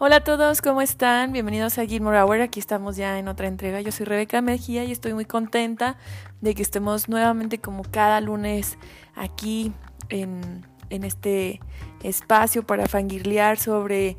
[0.00, 1.30] Hola a todos, ¿cómo están?
[1.30, 2.40] Bienvenidos a Gilmore Hour.
[2.40, 3.80] Aquí estamos ya en otra entrega.
[3.80, 5.96] Yo soy Rebeca Mejía y estoy muy contenta
[6.40, 8.76] de que estemos nuevamente como cada lunes
[9.14, 9.72] aquí
[10.08, 11.60] en, en este
[12.02, 14.16] espacio para fangirlear sobre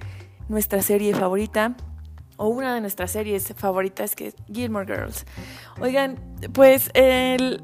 [0.48, 1.76] nuestra serie favorita
[2.38, 5.26] o una de nuestras series favoritas que es Gilmore Girls.
[5.82, 6.16] Oigan,
[6.54, 7.62] pues el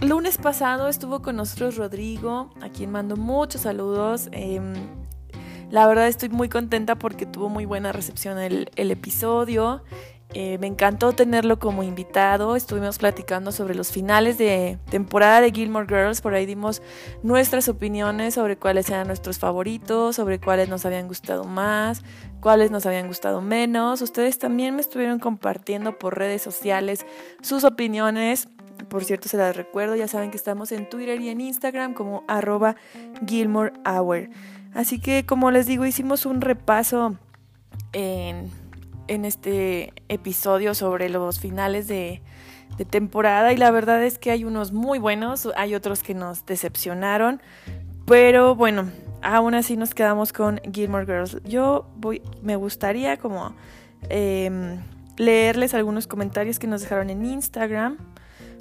[0.00, 4.28] lunes pasado estuvo con nosotros Rodrigo, a quien mando muchos saludos.
[4.30, 4.74] Em,
[5.70, 9.82] la verdad estoy muy contenta porque tuvo muy buena recepción el, episodio.
[10.34, 12.56] Eh, me encantó tenerlo como invitado.
[12.56, 16.20] Estuvimos platicando sobre los finales de temporada de Gilmore Girls.
[16.20, 16.82] Por ahí dimos
[17.22, 22.02] nuestras opiniones sobre cuáles eran nuestros favoritos, sobre cuáles nos habían gustado más,
[22.40, 24.00] cuáles nos habían gustado menos.
[24.00, 27.04] Ustedes también me estuvieron compartiendo por redes sociales
[27.42, 28.48] sus opiniones.
[28.88, 32.24] Por cierto, se las recuerdo, ya saben que estamos en Twitter y en Instagram como
[32.28, 32.76] arroba
[33.26, 34.28] Gilmore Hour.
[34.74, 37.16] Así que como les digo, hicimos un repaso
[37.92, 38.50] en,
[39.06, 42.20] este episodio sobre los finales de,
[42.76, 46.44] de temporada y la verdad es que hay unos muy buenos, hay otros que nos
[46.44, 47.40] decepcionaron,
[48.04, 48.90] pero bueno,
[49.22, 51.42] aún así nos quedamos con Gilmore Girls.
[51.44, 53.54] Yo voy, me gustaría como
[54.08, 54.78] em,
[55.16, 57.98] leerles algunos comentarios que nos dejaron en Instagram.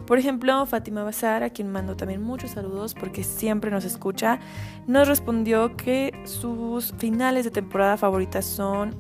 [0.08, 4.40] Por ejemplo, Fátima Bazar, a quien mando también muchos saludos porque siempre nos escucha,
[4.88, 8.96] nos respondió que sus finales de temporada favoritas son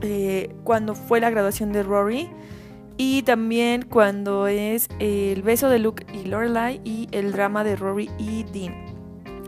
[0.00, 2.30] eh, cuando fue la graduación de Rory
[2.96, 8.10] y también cuando es el beso de Luke y Lorelai y el drama de Rory
[8.18, 8.87] y Dean.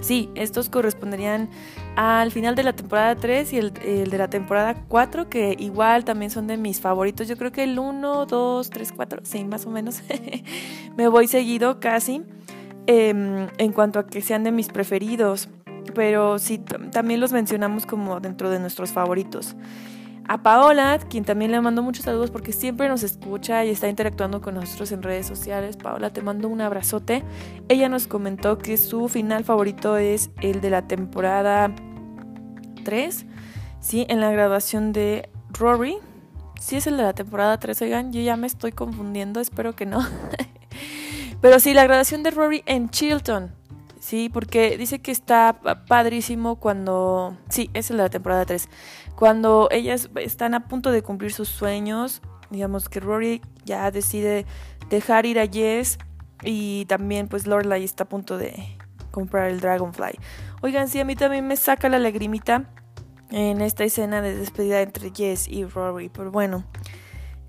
[0.00, 1.50] Sí, estos corresponderían
[1.96, 6.30] al final de la temporada 3 y el, de la temporada 4, que igual también
[6.30, 7.28] son de mis favoritos.
[7.28, 10.02] Yo creo que el 1, 2, 3, 4, sí, más o menos.
[10.96, 12.22] Me voy seguido casi
[12.86, 15.48] em, en cuanto a que sean de mis preferidos.
[15.94, 19.56] Pero sí, también los mencionamos como dentro de nuestros favoritos.
[20.32, 24.40] A Paola, quien también le mando muchos saludos porque siempre nos escucha y está interactuando
[24.40, 25.76] con nosotros en redes sociales.
[25.76, 27.24] Paola, te mando un abrazote.
[27.68, 31.74] Ella nos comentó que su final favorito es el de la temporada
[32.84, 33.26] 3,
[33.80, 34.06] ¿sí?
[34.08, 35.96] En la graduación de Rory.
[36.60, 39.84] Sí es el de la temporada 3, oigan, yo ya me estoy confundiendo, espero que
[39.84, 39.98] no.
[41.40, 43.59] Pero sí, la graduación de Rory en Chilton.
[44.10, 47.36] Sí, porque dice que está padrísimo cuando...
[47.48, 48.68] Sí, es el de la temporada 3
[49.14, 52.20] cuando ellas están a punto de cumplir sus sueños,
[52.50, 54.46] digamos que Rory ya decide
[54.88, 55.96] dejar ir a Jess
[56.42, 58.76] y también pues Lorelai está a punto de
[59.12, 60.18] comprar el Dragonfly.
[60.60, 62.68] Oigan, sí, a mí también me saca la lagrimita
[63.30, 66.64] en esta escena de despedida entre Jess y Rory, pero bueno,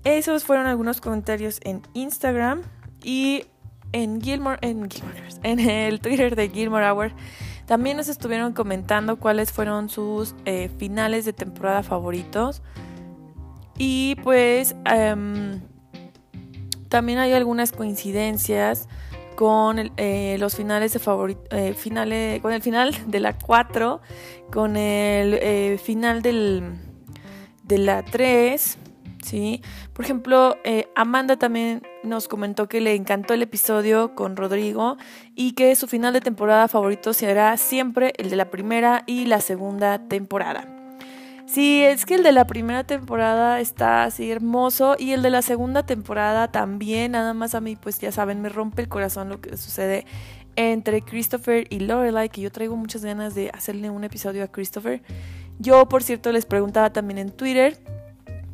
[0.04, 2.62] esos fueron algunos comentarios en Instagram
[3.02, 3.46] y
[3.92, 7.12] en Gilmore, en Gilmore, en el Twitter de Gilmore Hour
[7.66, 12.62] también nos estuvieron comentando cuáles fueron sus eh, finales de temporada favoritos.
[13.78, 15.60] Y pues em,
[16.88, 18.88] también hay algunas coincidencias
[19.36, 24.00] con eh, los finales de favorito, eh, finales, con el final de la 4,
[24.50, 26.74] con el final del,
[27.62, 28.76] de la 3,
[29.22, 29.62] ¿sí?
[29.92, 34.96] Por ejemplo, eh, Amanda también nos comentó que le encantó el episodio con Rodrigo
[35.34, 39.40] y que su final de temporada favorito será siempre el de la primera y la
[39.40, 40.66] segunda temporada.
[41.46, 45.42] Sí, es que el de la primera temporada está así hermoso y el de la
[45.42, 49.40] segunda temporada también, nada más a mí pues ya saben, me rompe el corazón lo
[49.40, 50.06] que sucede
[50.56, 55.02] entre Christopher y Lorelai, que yo traigo muchas ganas de hacerle un episodio a Christopher.
[55.58, 57.78] Yo, por cierto, les preguntaba también en Twitter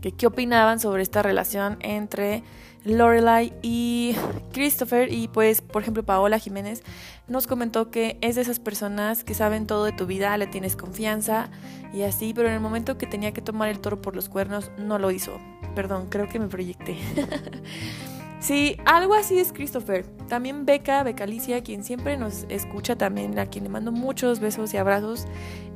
[0.01, 2.43] que qué opinaban sobre esta relación entre
[2.85, 4.15] Lorelai y
[4.53, 6.83] Christopher y pues por ejemplo Paola Jiménez
[7.27, 10.77] nos comentó que es de esas personas que saben todo de tu vida, le tienes
[10.77, 11.51] confianza
[11.93, 14.71] y así, pero en el momento que tenía que tomar el toro por los cuernos
[14.79, 15.39] no lo hizo.
[15.75, 16.99] Perdón, creo que me proyecté.
[18.49, 20.07] Sí, algo así es Christopher.
[20.27, 24.79] También Beca, Becalicia, quien siempre nos escucha también, a quien le mando muchos besos y
[24.79, 25.27] abrazos,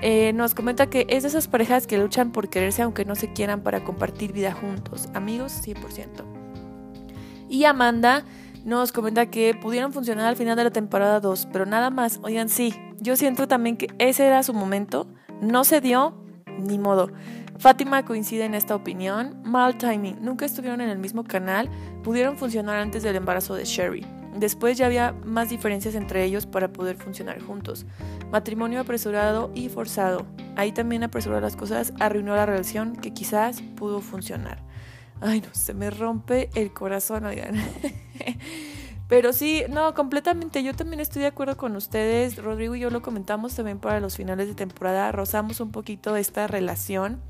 [0.00, 3.30] eh, nos comenta que es de esas parejas que luchan por quererse aunque no se
[3.30, 5.10] quieran para compartir vida juntos.
[5.12, 6.24] Amigos, 100%.
[7.50, 8.24] Y Amanda
[8.64, 12.20] nos comenta que pudieron funcionar al final de la temporada 2, pero nada más.
[12.22, 15.06] Oigan, sí, yo siento también que ese era su momento.
[15.42, 16.14] No se dio,
[16.58, 17.10] ni modo.
[17.58, 19.40] Fátima coincide en esta opinión.
[19.44, 20.18] Mal timing.
[20.20, 21.70] Nunca estuvieron en el mismo canal.
[22.02, 24.06] Pudieron funcionar antes del embarazo de Sherry.
[24.34, 27.86] Después ya había más diferencias entre ellos para poder funcionar juntos.
[28.30, 30.26] Matrimonio apresurado y forzado.
[30.56, 34.62] Ahí también apresuró las cosas, arruinó la relación que quizás pudo funcionar.
[35.20, 37.54] Ay, no, se me rompe el corazón, oigan.
[39.08, 40.62] Pero sí, no, completamente.
[40.62, 42.42] Yo también estoy de acuerdo con ustedes.
[42.42, 45.12] Rodrigo y yo lo comentamos también para los finales de temporada.
[45.12, 47.20] Rozamos un poquito esta relación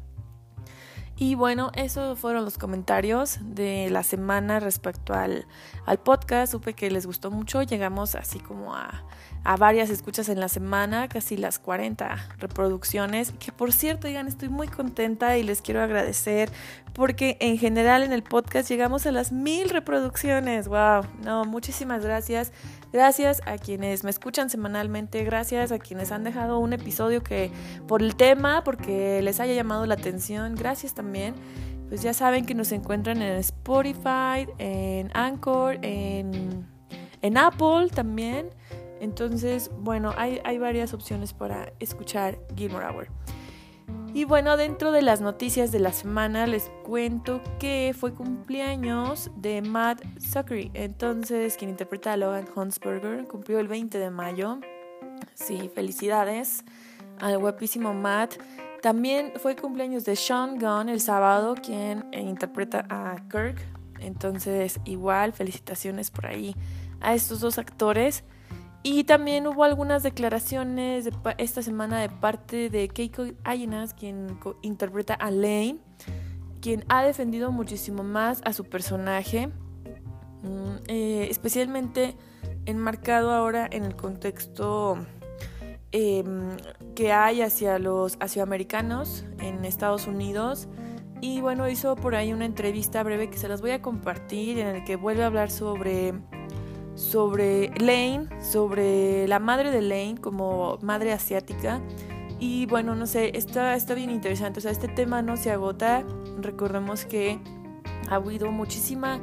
[1.23, 5.47] Y bueno, esos fueron los comentarios de la semana respecto al,
[5.87, 6.51] al podcast.
[6.51, 7.63] Supe que les gustó mucho.
[7.63, 9.05] Llegamos así como a,
[9.45, 13.33] a, varias escuchas en la semana, casi las 40 reproducciones.
[13.39, 16.51] Que por cierto, digan, estoy muy contenta y les quiero agradecer
[16.93, 20.69] porque en general en el podcast llegamos a las mil reproducciones.
[20.69, 21.07] ¡Wow!
[21.25, 22.53] No, muchísimas gracias.
[22.93, 27.51] Gracias a quienes me escuchan semanalmente, gracias a quienes han dejado un episodio que
[27.89, 31.35] por el tema, porque les haya llamado la atención, gracias también.
[31.89, 36.67] Pues ya saben que nos encuentran en Spotify, en Anchor, en,
[37.23, 38.49] en Apple también.
[39.03, 43.09] Entonces, bueno, hay, varias opciones para escuchar Gilmore Hour.
[44.15, 49.61] Y bueno, dentro de las noticias de la semana les cuento que fue cumpleaños de
[49.61, 50.71] Matt Zuckery.
[50.75, 54.61] Entonces, quien interpreta a Logan Huntsberger, cumplió el 20 de mayo.
[55.35, 56.65] Sí, felicidades
[57.19, 58.35] al guapísimo Matt.
[58.83, 63.67] También fue cumpleaños de Sean Gunn el sábado, quien interpreta a Kirk.
[63.99, 66.55] Entonces, igual, felicitaciones por ahí
[67.01, 68.23] a estos dos actores.
[68.85, 75.15] Y también hubo algunas declaraciones de esta semana de parte de Keiko Ayenas, quien interpreta
[75.15, 75.79] a Lane,
[76.61, 79.49] quien ha defendido muchísimo más a su personaje,
[80.43, 82.17] mm, eh, especialmente
[82.67, 84.97] enmarcado ahora en el contexto
[85.93, 86.57] em,
[86.95, 90.69] que hay hacia los americanos en Estados Unidos.
[91.21, 94.69] Y bueno, hizo por ahí una entrevista breve que se las voy a compartir en
[94.69, 96.15] el que vuelve a hablar sobre
[96.95, 101.81] sobre Lane, sobre la madre de Lane como madre asiática.
[102.39, 104.59] Y bueno, no sé, está, está bien interesante.
[104.59, 106.05] O sea, este tema no se agota.
[106.39, 107.39] Recordemos que
[108.09, 109.21] ha habido muchísima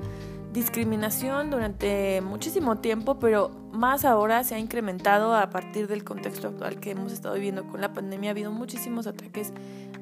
[0.54, 6.80] discriminación durante muchísimo tiempo, pero más ahora se ha incrementado a partir del contexto actual
[6.80, 8.30] que hemos estado viviendo con la pandemia.
[8.30, 9.54] Ha habido muchísimos ataques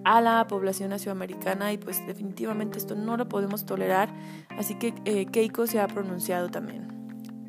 [0.04, 4.10] a la población nacionamericana y pues definitivamente esto no lo podemos tolerar.
[4.58, 6.97] Así que eh, Keiko se ha pronunciado también.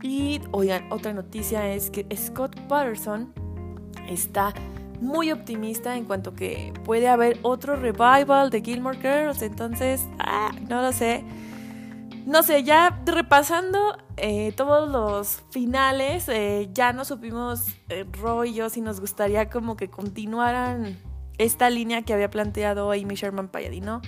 [0.02, 3.32] Y oigan, otra noticia es que Scott Patterson
[4.08, 4.54] está
[5.00, 9.42] muy optimista en cuanto que puede haber otro revival de Gilmore Girls.
[9.42, 11.24] Entonces, ah, no lo sé.
[12.26, 18.04] No sé, ya repasando eh, todos los finales, eh, ya no supimos eh,
[18.44, 20.98] y yo si nos gustaría como que continuaran
[21.38, 24.02] esta línea que había planteado Amy Sherman Palladino.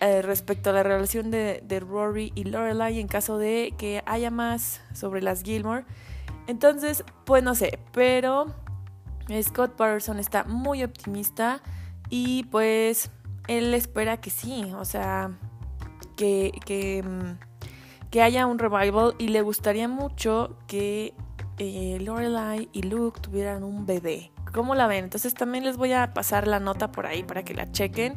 [0.00, 4.80] Eh, respecto a la relación de, Rory y Lorelai en caso de que haya más
[4.94, 5.84] sobre las Gilmore.
[6.46, 8.46] Entonces, pues no sé, pero
[9.42, 11.60] Scott Patterson está muy optimista
[12.10, 13.10] y pues
[13.48, 15.32] él espera que sí, o sea,
[16.16, 21.12] que, que, mm, que haya un revival y le gustaría mucho que
[21.58, 24.30] eh, Lorelai y Luke tuvieran un bebé.
[24.52, 25.04] ¿Cómo la ven?
[25.04, 28.14] Entonces también les voy a pasar la nota por ahí para que la chequen.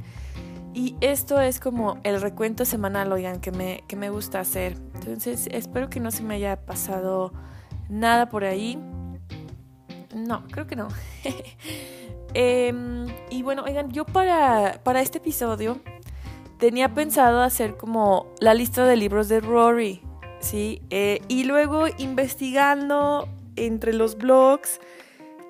[0.73, 4.77] Y esto es como el recuento semanal, oigan, que me, que me gusta hacer.
[4.95, 7.33] Entonces, espero que no se me haya pasado
[7.89, 8.79] nada por ahí.
[10.15, 10.87] No, creo que no.
[12.33, 15.81] Em, y bueno, oigan, yo para, para este episodio
[16.59, 20.01] tenía pensado hacer como la lista de libros de Rory,
[20.39, 20.81] ¿sí?
[20.91, 23.27] Eh, y luego investigando
[23.57, 24.79] entre los blogs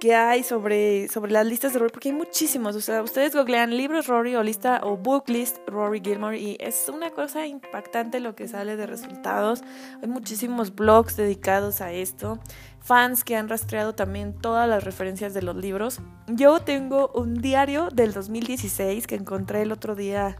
[0.01, 2.75] que hay sobre, sobre las listas de Rory, porque hay muchísimos.
[2.75, 6.89] O sea, ustedes googlean libros Rory o lista o book list Rory Gilmore y es
[6.89, 9.61] una cosa impactante lo que sale de resultados.
[10.01, 12.39] Hay muchísimos blogs dedicados a esto,
[12.79, 15.99] fans que han rastreado también todas las referencias de los libros.
[16.25, 20.35] Yo tengo un diario del 2016 que encontré el otro día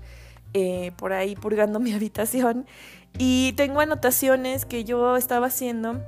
[0.55, 2.65] eh, por ahí purgando mi habitación
[3.19, 6.01] y tengo anotaciones que yo estaba haciendo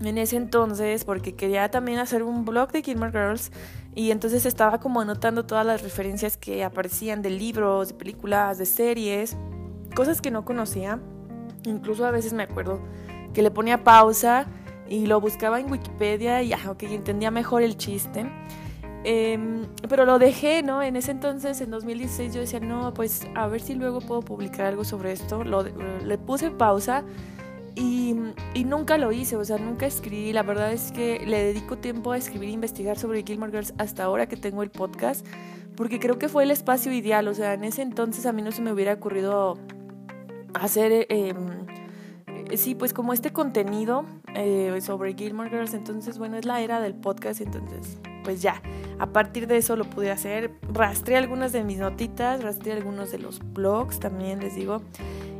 [0.00, 3.50] en ese entonces porque quería también hacer un blog de Gilmore Girls
[3.94, 8.66] y entonces estaba como anotando todas las referencias que aparecían de libros, de películas, de
[8.66, 9.36] series,
[9.94, 11.00] cosas que no conocía.
[11.64, 12.80] Incluso a veces me acuerdo
[13.32, 14.46] que le ponía pausa
[14.88, 18.30] y lo buscaba en Wikipedia y ah, ok, entendía mejor el chiste.
[19.04, 20.82] Em, pero lo dejé, ¿no?
[20.82, 24.66] En ese entonces, en 2016, yo decía, no, pues a ver si luego puedo publicar
[24.66, 25.44] algo sobre esto.
[25.44, 27.04] Lo, le puse pausa
[27.76, 30.32] y, nunca lo hice, o sea, nunca escribí.
[30.32, 34.04] La verdad es que le dedico tiempo a escribir e investigar sobre Gilmore Girls hasta
[34.04, 35.26] ahora que tengo el podcast,
[35.76, 37.28] porque creo que fue el espacio ideal.
[37.28, 39.58] O sea, en ese entonces a mí no se me hubiera ocurrido
[40.54, 41.66] hacer, em,
[42.56, 45.74] sí, pues como este contenido eh, sobre Gilmore Girls.
[45.74, 48.60] Entonces, bueno, es la era del podcast, entonces, pues ya.
[48.98, 50.50] A partir de eso lo pude hacer.
[50.72, 54.82] Rastré algunas de mis notitas, rastré algunos de los blogs también, les digo.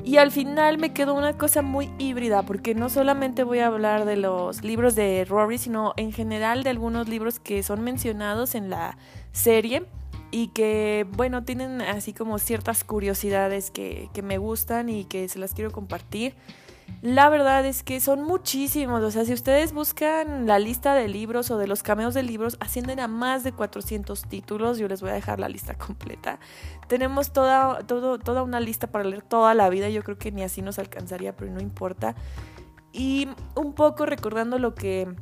[0.04, 4.04] Y al final me quedó una cosa muy híbrida, porque no solamente voy a hablar
[4.04, 8.70] de los libros de Rory, sino en general de algunos libros que son mencionados en
[8.70, 8.98] la
[9.32, 9.84] serie.
[10.32, 15.38] y que, bueno, tienen así como ciertas curiosidades que, que me gustan y que se
[15.38, 16.34] las quiero compartir.
[17.02, 21.50] La verdad es que son muchísimos, o sea, si ustedes buscan la lista de libros
[21.50, 25.10] o de los cameos de libros, ascienden a más de 400 títulos, yo les voy
[25.10, 26.40] a dejar la lista completa.
[26.88, 30.42] Tenemos toda, todo, toda una lista para leer toda la vida, yo creo que ni
[30.42, 32.14] así nos alcanzaría, pero no importa.
[32.92, 35.14] Y un poco recordando lo que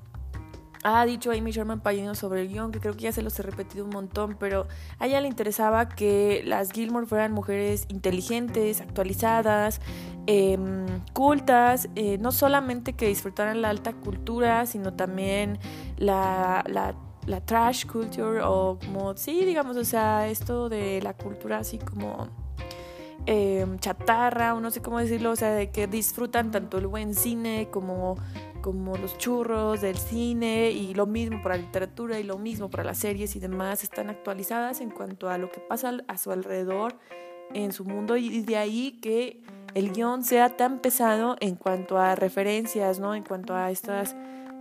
[0.85, 3.43] ha dicho Amy Sherman Palladino sobre el guion, que creo que ya se los he
[3.43, 9.81] repetido un montón, pero a ella le interesaba que las Gilmore fueran mujeres inteligentes, actualizadas,
[10.27, 15.59] em, cultas, eh, no solamente que disfrutaran la alta cultura, sino también
[15.97, 16.95] la, la,
[17.27, 22.29] la trash culture o como, sí, digamos, o sea, esto de la cultura así como...
[23.27, 27.15] Em, chatarra, o no sé cómo decirlo, o sea, de que disfrutan tanto el buen
[27.15, 28.19] cine como
[28.65, 32.83] como los churros del cine y lo mismo para la literatura y lo mismo para
[32.83, 36.97] las series y demás están actualizadas en cuanto a lo que pasa a su alrededor
[37.53, 39.43] en su mundo y de ahí que
[39.75, 43.15] el guion sea tan pesado en cuanto a referencias, ¿no?
[43.15, 44.17] En cuanto a estas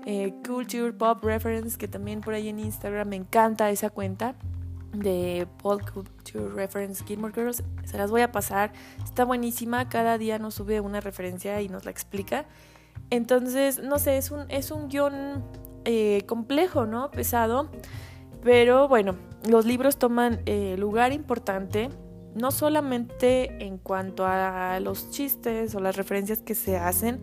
[0.06, 4.36] eh, culture pop reference que también por ahí en Instagram me encanta esa cuenta
[4.92, 7.64] de Pop Culture Reference Gilmore Girls.
[7.86, 8.74] Se las voy a pasar.
[9.02, 9.88] Está buenísima.
[9.88, 12.46] Cada día nos sube una referencia y nos la explica.
[13.14, 15.44] Entonces, no sé, es un, es un guion
[15.86, 17.12] eh, complejo, ¿no?
[17.12, 17.70] Pesado.
[18.42, 19.16] Pero bueno,
[19.48, 21.90] los libros toman eh, lugar importante,
[22.34, 27.22] no solamente en cuanto a los chistes o las referencias que se hacen,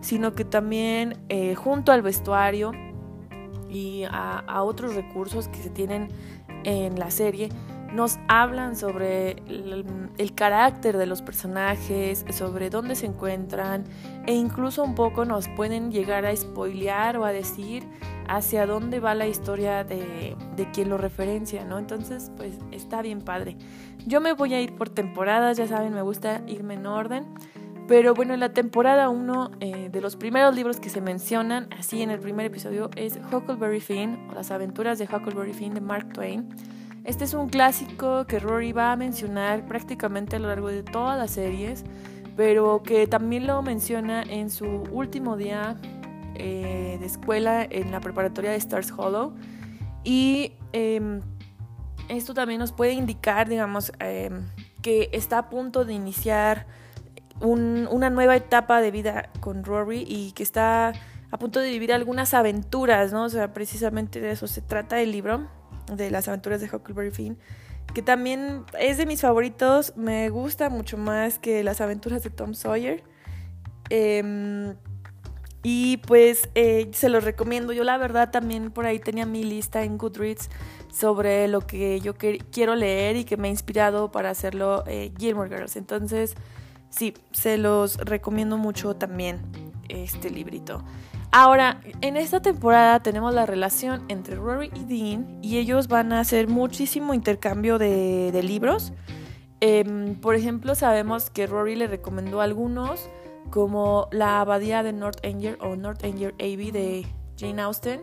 [0.00, 2.70] sino que también eh, junto al vestuario
[3.68, 6.06] y a, otros recursos que se tienen
[6.62, 7.48] en la serie,
[7.94, 13.84] nos hablan sobre el, carácter de los personajes, sobre dónde se encuentran
[14.26, 17.84] e incluso un poco nos pueden llegar a spoilear o a decir
[18.28, 21.78] hacia dónde va la historia de, de quien lo referencia, ¿no?
[21.78, 23.56] Entonces, pues está bien padre.
[24.06, 27.26] Yo me voy a ir por temporadas, ya saben, me gusta irme en orden.
[27.88, 32.00] Pero bueno, en la temporada 1 eh, de los primeros libros que se mencionan, así
[32.00, 36.12] en el primer episodio, es Huckleberry Finn o las aventuras de Huckleberry Finn de Mark
[36.12, 36.48] Twain.
[37.04, 41.18] Este es un clásico que Rory va a mencionar prácticamente a lo largo de todas
[41.18, 41.84] las series,
[42.36, 45.76] pero que también lo menciona en su último día
[46.36, 49.34] eh, de escuela en la preparatoria de Stars Hollow.
[50.04, 51.20] Y em,
[52.08, 54.44] esto también nos puede indicar, digamos, em,
[54.80, 56.66] que está a punto de iniciar
[57.40, 60.92] una nueva etapa de vida con Rory y que está
[61.32, 63.24] a punto de vivir algunas aventuras, ¿no?
[63.24, 65.48] O sea, precisamente de eso se trata el libro
[65.86, 67.38] de las aventuras de Huckleberry Finn,
[67.94, 72.54] que también es de mis favoritos, me gusta mucho más que las aventuras de Tom
[72.54, 73.02] Sawyer.
[73.90, 74.74] Em,
[75.62, 77.72] y pues eh, se los recomiendo.
[77.72, 80.50] Yo la verdad también por ahí tenía mi lista en Goodreads
[80.92, 85.48] sobre lo que yo quiero leer y que me ha inspirado para hacerlo eh, Gilmore
[85.48, 85.76] Girls.
[85.76, 86.34] Entonces,
[86.90, 89.40] sí, se los recomiendo mucho también
[89.88, 90.84] este librito.
[91.34, 96.20] Ahora, en esta temporada tenemos la relación entre Rory y Dean y ellos van a
[96.20, 98.92] hacer muchísimo intercambio de, libros.
[99.60, 103.08] Em, por ejemplo, sabemos que Rory le recomendó algunos,
[103.48, 107.06] como La Abadía de North Anger o North Anger Abbey de
[107.38, 108.02] Jane Austen.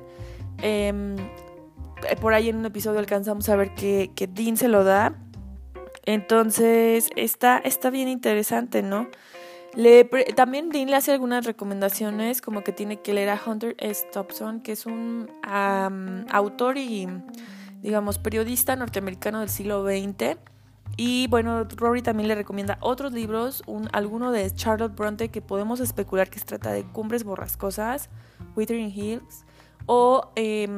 [0.64, 1.16] Em,
[2.22, 5.14] por ahí en un episodio alcanzamos a ver que, que Dean se lo da.
[6.04, 9.08] Entonces, está, está bien interesante, ¿no?
[9.76, 10.04] Le,
[10.36, 14.08] también Dean le hace algunas recomendaciones, como que tiene que leer a Hunter S.
[14.12, 17.08] Thompson, que es un autor y,
[17.82, 20.38] digamos, periodista norteamericano del siglo XX.
[20.98, 25.80] Y bueno, Rory también le recomienda otros libros, un, alguno de Charlotte Bronte que podemos
[25.80, 28.10] especular que se trata de Cumbres Borrascosas,
[28.56, 29.46] Withering Hills,
[29.86, 30.78] o em,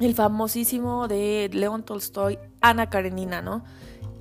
[0.00, 3.64] el famosísimo de León Tolstoy, Ana Karenina, ¿no?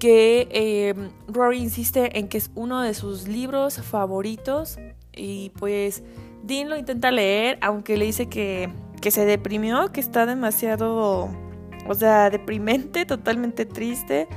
[0.04, 4.78] Que em, Rory insiste en que es uno de sus libros favoritos
[5.16, 6.04] y pues
[6.44, 8.70] Dean lo intenta leer, aunque le dice que,
[9.00, 11.30] que se deprimió, que está demasiado,
[11.88, 14.28] o sea, deprimente, totalmente triste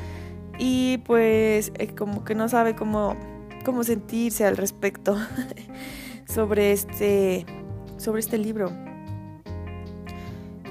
[0.57, 3.17] y pues eh, como que no sabe cómo,
[3.65, 5.19] cómo sentirse al respecto
[6.29, 7.45] sobre este,
[7.97, 8.71] sobre este libro.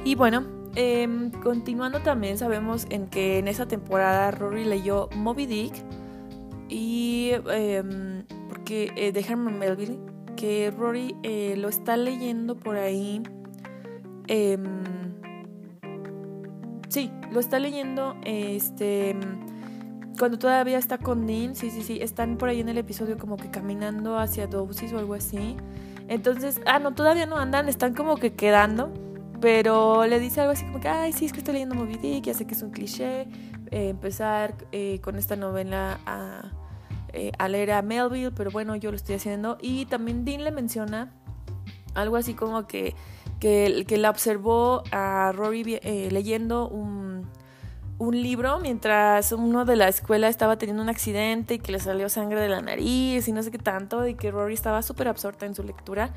[0.06, 5.74] Y bueno, Em, continuando también sabemos en que en esa temporada Rory leyó Moby Dick
[6.68, 7.84] y eh,
[8.50, 10.00] porque de Herman Melville
[10.36, 13.24] que Rory eh, lo está leyendo por ahí
[14.28, 14.66] em,
[16.90, 19.16] sí lo está leyendo este
[20.20, 23.38] cuando todavía está con Dean sí sí sí están por ahí en el episodio como
[23.38, 25.58] que caminando hacia Dosis o algo así.
[26.08, 28.94] Entonces ah no todavía no andan están como que quedando
[29.42, 32.26] pero le dice algo así como que, ay, sí, es que estoy leyendo Moby Dick,
[32.26, 33.22] ya sé que es un cliché,
[33.72, 36.52] eh, empezar eh, con esta novela a,
[37.14, 39.58] eh, a, leer a Melville, pero bueno, yo lo estoy haciendo.
[39.62, 41.12] Y también Dean le menciona
[41.94, 42.96] algo así como que,
[43.40, 47.28] que, la observó a Rory leyendo un,
[47.98, 52.10] un libro mientras uno de la escuela estaba teniendo un accidente y que le salió
[52.10, 55.46] sangre de la nariz y no sé qué tanto, y que Rory estaba súper absorta
[55.46, 56.12] en su lectura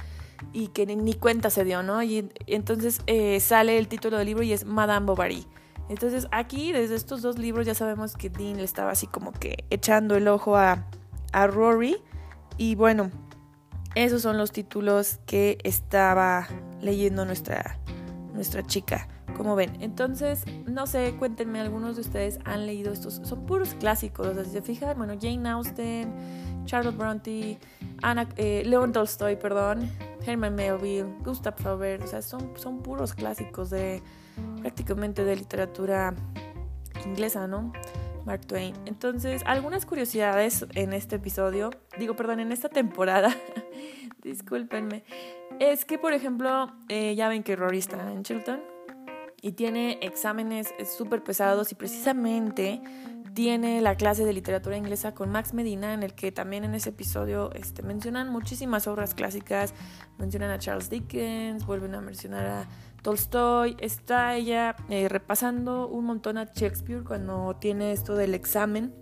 [0.53, 2.03] y que ni, cuenta se dio, ¿no?
[2.03, 5.47] Y, entonces eh, sale el título del libro y es Madame Bovary.
[5.89, 9.65] Entonces aquí, desde estos dos libros, ya sabemos que Dean le estaba así como que
[9.71, 10.87] echando el ojo a,
[11.33, 11.97] a Rory.
[12.59, 13.11] Y bueno,
[13.95, 16.47] esos son los títulos que estaba
[16.81, 17.79] leyendo nuestra,
[18.35, 19.09] nuestra chica.
[19.37, 24.27] Como ven, entonces, no sé, cuéntenme, algunos de ustedes han leído estos, son puros clásicos,
[24.27, 26.13] o sea, si se bueno, Jane Austen,
[26.65, 27.59] Charlotte Bronte,
[28.03, 29.91] Anna, eh, Leon Tolstoy, perdón,
[30.27, 34.03] Herman Melville, Gustav Flaubert, o sea, son, son puros clásicos de
[34.61, 36.15] prácticamente de literatura
[37.05, 37.73] inglesa, ¿no?
[38.25, 38.75] Mark Twain.
[38.85, 43.35] Entonces, algunas curiosidades en este episodio, digo, perdón, en esta temporada,
[44.23, 45.05] discúlpenme,
[45.61, 48.61] es que, por ejemplo, eh, ya ven que Rory está en Chilton
[49.41, 52.83] y tiene exámenes súper pesados y precisamente
[53.39, 56.89] tiene la clase de literatura inglesa con Max Medina, en el que también en ese
[56.89, 59.75] episodio este, mencionan muchísimas obras clásicas,
[60.19, 62.69] mencionan a Charles Dickens, vuelven a mencionar a
[63.01, 68.93] Tolstoy, está ella eh, repasando un montón a Shakespeare cuando tiene esto del examen.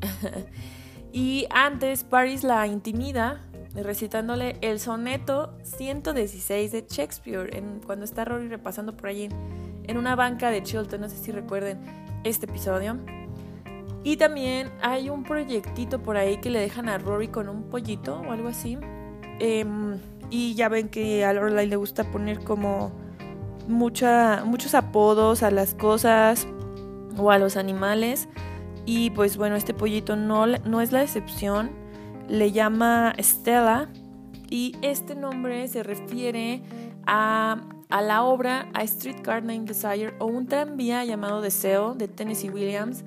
[1.10, 3.40] y antes Paris la intimida
[3.74, 9.30] recitándole el soneto 116 de Shakespeare, en, cuando está Rory repasando por allí
[9.84, 11.80] en una banca de Chilton, no sé si recuerden
[12.22, 13.00] este episodio.
[14.02, 18.20] Y también hay un proyectito por ahí que le dejan a Rory con un pollito
[18.20, 18.78] o algo así.
[19.38, 19.98] Em,
[20.30, 22.92] y ya ven que a Lorelai le gusta poner como
[23.68, 26.46] muchos apodos a las cosas
[27.18, 28.28] o a los animales.
[28.86, 31.70] Y pues bueno, este pollito no, no es la excepción.
[32.28, 33.88] Le llama Stella.
[34.48, 36.62] Y este nombre se refiere
[37.06, 42.50] a, a la obra A Streetcar Named Desire o un tranvía llamado Deseo de Tennessee
[42.50, 43.04] Williams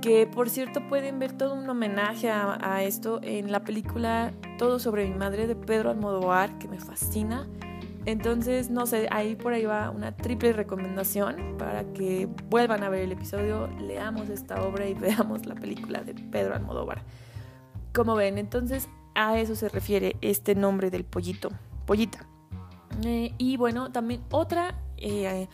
[0.00, 5.08] que por cierto pueden ver todo un homenaje a, esto en la película Todo sobre
[5.08, 7.48] mi madre de Pedro Almodóvar, que me fascina.
[8.06, 13.02] Entonces, no sé, ahí por ahí va una triple recomendación para que vuelvan a ver
[13.02, 17.04] el episodio, leamos esta obra y veamos la película de Pedro Almodóvar.
[17.92, 21.50] Como ven, entonces a eso se refiere este nombre del pollito,
[21.84, 22.26] pollita.
[23.04, 25.46] Eh, y bueno, también otra, eh,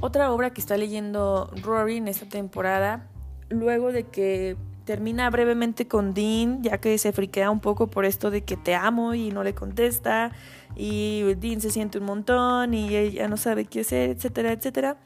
[0.00, 3.08] otra obra que está leyendo Rory en esta temporada
[3.48, 8.30] luego de que termina brevemente con Dean, ya que se friquea un poco por esto
[8.30, 10.32] de que te amo y no le contesta,
[10.76, 14.96] y Dean se siente un montón y ella no sabe qué hacer, etcétera, etcétera.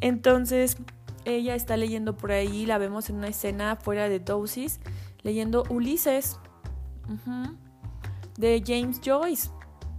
[0.00, 0.78] Entonces
[1.24, 4.80] ella está leyendo por ahí, la vemos en una escena fuera de Dosis,
[5.22, 6.38] leyendo Ulises
[8.36, 9.50] de James Joyce,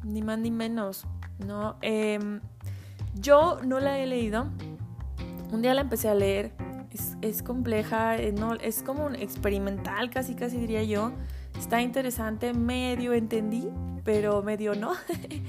[0.04, 1.06] ni más ni menos.
[1.46, 1.78] ¿no?
[1.82, 2.42] Em,
[3.16, 4.48] yo no la he leído,
[5.52, 6.52] un día la empecé a leer
[7.22, 11.12] es, compleja, eh, no, es como un experimental, casi casi diría yo.
[11.58, 13.68] Está interesante, medio entendí,
[14.04, 14.94] pero medio no.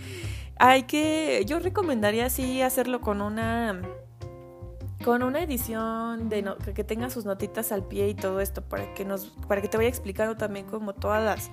[0.58, 3.80] Hay que, yo recomendaría sí hacerlo con una
[5.02, 9.04] con una edición de que tenga sus notitas al pie y todo esto para que
[9.04, 11.50] nos para que te vaya explicando también como todas las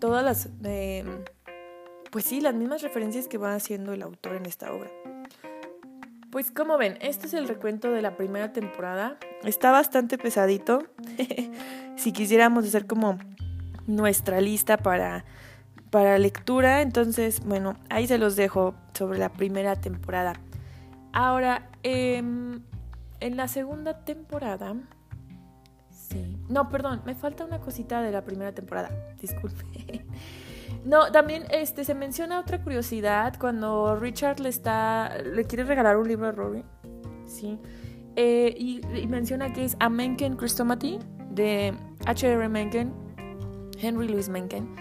[0.00, 1.22] todas las em,
[2.10, 4.90] pues sí las mismas referencias que va haciendo el autor en esta obra
[6.34, 9.18] pues como ven, este es el recuento de la primera temporada.
[9.44, 10.82] Está bastante pesadito.
[11.96, 13.18] si quisiéramos hacer como
[13.86, 15.24] nuestra lista para,
[15.90, 20.32] para lectura, entonces bueno, ahí se los dejo sobre la primera temporada.
[21.12, 22.62] Ahora, em,
[23.20, 24.74] en la segunda temporada...
[25.92, 26.36] Sí.
[26.48, 28.90] No, perdón, me falta una cosita de la primera temporada.
[29.20, 30.04] Disculpe.
[30.84, 36.08] No, también este, se menciona otra curiosidad cuando Richard le está le quiere regalar un
[36.08, 36.64] libro a Rory.
[37.26, 37.58] Sí.
[38.16, 40.98] Eh, y, menciona que es A Mencken Christomati
[41.30, 41.74] de
[42.06, 42.48] H.R.
[42.48, 42.92] Mencken,
[43.80, 44.76] Henry Louis Mencken.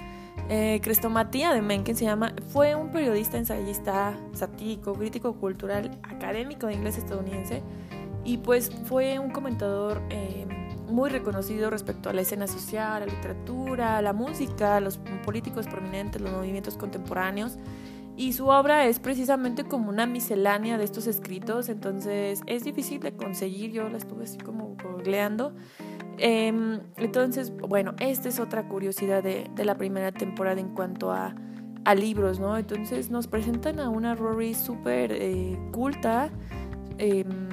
[0.49, 6.73] Eh, Crestomatía de Mencken se llama, fue un periodista, ensayista, satírico, crítico cultural, académico de
[6.73, 7.63] inglés estadounidense
[8.25, 10.45] y pues fue un comentador eh,
[10.93, 14.99] muy reconocido respecto a la escena social, a la literatura, a la música, a los
[15.25, 17.57] políticos prominentes, los movimientos contemporáneos.
[18.15, 23.15] Y su obra es precisamente como una miscelánea de estos escritos, entonces es difícil de
[23.15, 25.53] conseguir, yo la estuve así como googleando.
[26.19, 31.33] Em, entonces, bueno, esta es otra curiosidad de, de, la primera temporada en cuanto a
[31.85, 32.57] a libros, ¿no?
[32.57, 36.29] Entonces nos presentan a una Rory súper eh, culta,
[36.97, 37.49] em,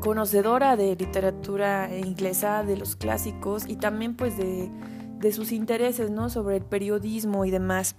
[0.00, 4.70] conocedora de literatura inglesa, de los clásicos y también pues de,
[5.18, 6.28] de sus intereses, ¿no?
[6.30, 7.96] Sobre el periodismo y demás.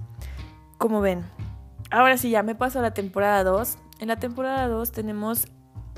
[0.78, 1.26] Como ven.
[1.90, 3.78] Ahora sí, ya me paso a la temporada 2.
[4.00, 5.48] En la temporada 2 tenemos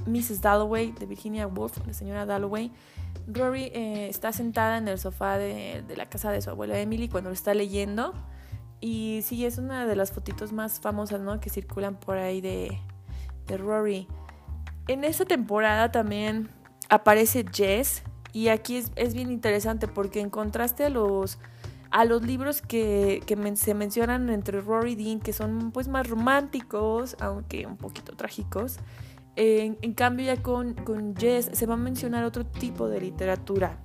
[0.05, 0.41] Mrs.
[0.41, 2.71] Dalloway de Virginia Woolf, la señora Dalloway.
[3.27, 7.09] Rory eh, está sentada en el sofá de, de, la casa de su abuela Emily
[7.09, 8.13] cuando lo está leyendo.
[8.81, 11.39] Y sí, es una de las fotitos más famosas, ¿no?
[11.39, 12.79] Que circulan por ahí de,
[13.47, 14.07] de Rory.
[14.89, 16.49] En esta temporada también
[16.89, 18.01] aparece Jess.
[18.33, 21.37] Y aquí es, es bien interesante porque en contraste a los,
[21.91, 26.09] a los libros que, que se mencionan entre Rory y Dean, que son pues más
[26.09, 28.79] románticos, aunque un poquito trágicos.
[29.35, 33.77] En, cambio ya con, con, Jess se va a mencionar otro tipo de literatura.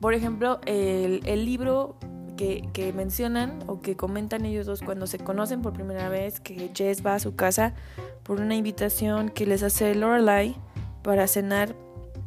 [0.00, 1.96] Por ejemplo, el, el libro
[2.38, 6.70] que, que, mencionan o que comentan ellos dos cuando se conocen por primera vez, que
[6.72, 7.74] Jess va a su casa
[8.22, 10.56] por una invitación que les hace Lorelai
[11.02, 11.74] para cenar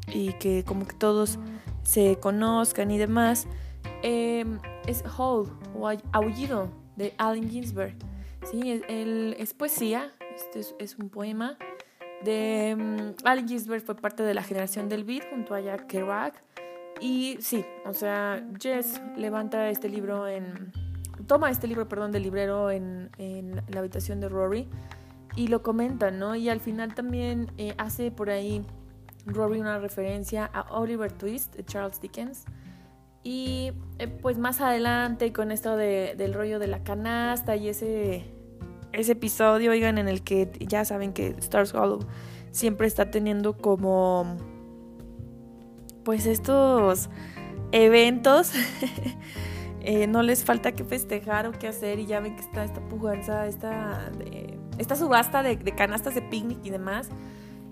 [0.07, 1.39] y que como que todos
[1.83, 3.47] se conozcan y demás,
[4.03, 4.45] eh,
[4.85, 7.95] es Howl o Aullido de Allen Ginsberg.
[8.49, 11.57] Sí, es, el, es poesía, este es, es, un poema
[12.23, 16.43] de um, Allen Ginsberg fue parte de la generación del beat junto a Jack Kerouac
[17.01, 20.71] y sí, o sea, Jess levanta este libro en.
[21.27, 24.67] Toma este libro, perdón, del librero en, en la habitación de Rory
[25.35, 26.35] y lo comenta, ¿no?
[26.35, 28.65] Y al final también eh, hace por ahí
[29.25, 32.45] Rory una referencia a Oliver Twist de Charles Dickens.
[33.23, 38.25] Y eh, pues más adelante con esto de, del rollo de la canasta y ese,
[38.93, 41.99] ese episodio, oigan, en el que ya saben que Stars Hollow
[42.51, 44.37] siempre está teniendo como
[46.03, 47.09] pues estos
[47.71, 48.51] eventos
[49.81, 52.81] eh, no les falta que festejar o que hacer y ya ven que está esta
[52.81, 54.11] pujanza, esta,
[54.77, 57.09] esta subasta de, canastas de picnic y demás.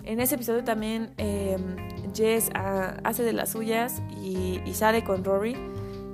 [0.04, 1.58] En ese episodio también eh,
[2.14, 5.56] Jess a, hace de las suyas y, sale con Rory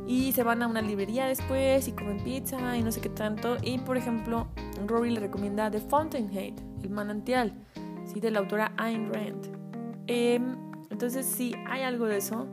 [0.09, 3.57] y se van a una librería después y comen pizza y no sé qué tanto.
[3.63, 4.49] Y por ejemplo,
[4.87, 7.53] Rory le recomienda The Fountainhead, el manantial,
[8.13, 8.21] ¿sí?
[8.21, 9.47] de la autora Ayn Rand.
[10.09, 10.41] Eh,
[10.91, 12.47] entonces sí, hay algo de eso.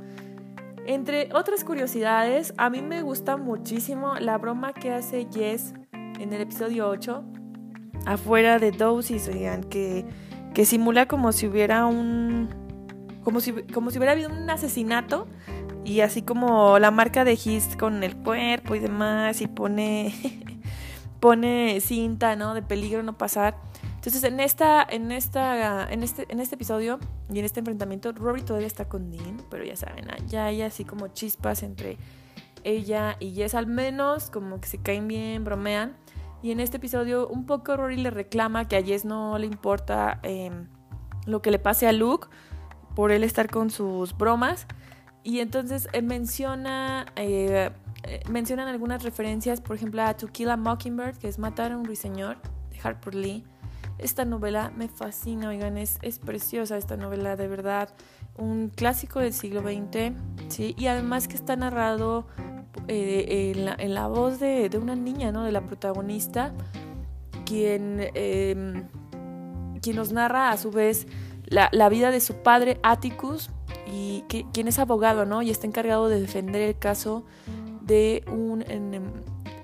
[0.86, 6.42] Entre otras curiosidades, a mí me gusta muchísimo la broma que hace Jess en el
[6.42, 7.24] episodio 8,
[8.06, 10.06] afuera de Dosis, oigan, que,
[10.54, 12.50] que simula como si hubiera un...
[13.24, 15.28] Como si, como si hubiera habido un asesinato
[15.86, 20.14] y así como la marca de Hist con el cuerpo y demás y pone,
[21.22, 22.54] pone cinta, ¿no?
[22.54, 23.56] De peligro no pasar.
[24.04, 27.00] Entonces, en esta, en esta, en este, en este episodio
[27.32, 30.62] y en este enfrentamiento, Rory todavía está con Dean, pero ya saben, ah, ya hay
[30.62, 31.98] así como chispas entre
[32.66, 35.96] ella y Jess, al menos como que se caen bien, bromean.
[36.42, 40.20] Y en este episodio, un poco Rory le reclama que a Jess no le importa
[40.24, 40.52] eh,
[41.26, 42.28] lo que le pase a Luke
[42.98, 44.68] por él estar con sus bromas.
[45.24, 47.72] Y entonces eh, menciona, eh,
[48.30, 51.86] mencionan algunas referencias, por ejemplo, a To Kill a Mockingbird, que es matar a un
[51.86, 53.46] ruiseñor, de Harper Lee.
[54.04, 57.90] Esta novela me fascina, oigan, es, es preciosa esta novela, de verdad.
[58.38, 60.14] Un clásico del siglo XX,
[60.50, 60.76] ¿sí?
[60.78, 62.28] Y además que está narrado
[62.90, 65.44] eh, en, la, en, la, voz de, de, una niña, ¿no?
[65.44, 66.54] De la protagonista,
[67.46, 68.84] quien, eh,
[69.82, 71.08] quien nos narra a su vez
[71.46, 73.52] la, la, vida de su padre, Atticus,
[73.88, 75.42] y que, quien es abogado, ¿no?
[75.42, 77.24] Y está encargado de defender el caso
[77.82, 79.14] de un, en,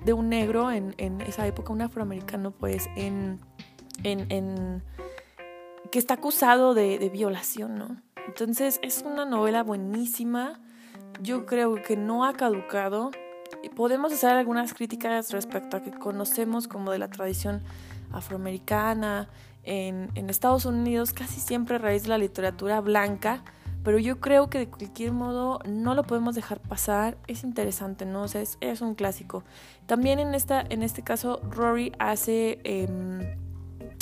[0.06, 3.40] de un negro en, en esa época, un afroamericano, pues, en
[4.04, 4.84] en,
[5.92, 7.98] que está acusado de, violación, ¿no?
[8.28, 10.60] Entonces es una novela buenísima.
[11.22, 13.12] Yo creo que no ha caducado.
[13.76, 17.62] Podemos hacer algunas críticas respecto a que conocemos como de la tradición
[18.12, 19.30] afroamericana.
[19.64, 23.44] En, Estados Unidos casi siempre a raíz de la literatura blanca,
[23.84, 27.18] pero yo creo que de cualquier modo no lo podemos dejar pasar.
[27.28, 28.24] Es interesante, ¿no?
[28.24, 29.44] O sea, es, un clásico.
[29.88, 32.60] También en, esta, en este caso, Rory hace...
[32.64, 33.38] Eh,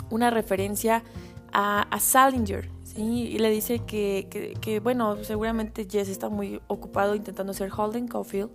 [0.10, 1.04] una referencia
[1.52, 3.02] a, Salinger, ¿sí?
[3.02, 8.52] Y le dice que, que, bueno, seguramente Jess está muy ocupado intentando ser Holden Caulfield,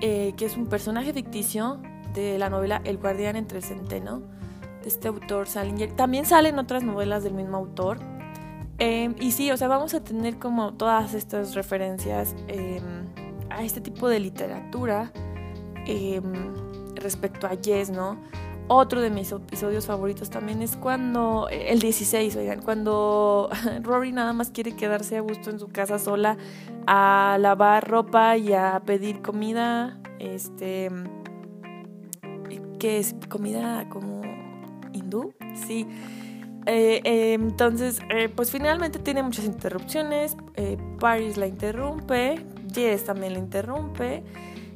[0.00, 1.80] eh, que es un personaje ficticio
[2.12, 4.22] de la novela El guardián entre el centeno,
[4.82, 5.92] de este autor Salinger.
[5.92, 7.98] También salen otras novelas del mismo autor.
[8.78, 12.80] Eh, y sí, o sea, vamos a tener como todas estas referencias eh,
[13.48, 15.12] a este tipo de literatura
[16.96, 18.18] respecto a Jess, ¿no?
[18.68, 23.50] Otro de mis episodios favoritos también es cuando, el 16, oigan, cuando
[23.82, 26.36] Rory nada más quiere quedarse a gusto en su casa sola
[26.86, 30.90] a lavar ropa y a pedir comida, este,
[32.78, 34.22] que es comida como
[34.92, 35.34] hindú,
[35.66, 35.86] sí.
[36.66, 40.36] Eh, eh, entonces, eh, pues finalmente tiene muchas interrupciones.
[41.00, 44.22] Paris la interrumpe, Jess también la interrumpe.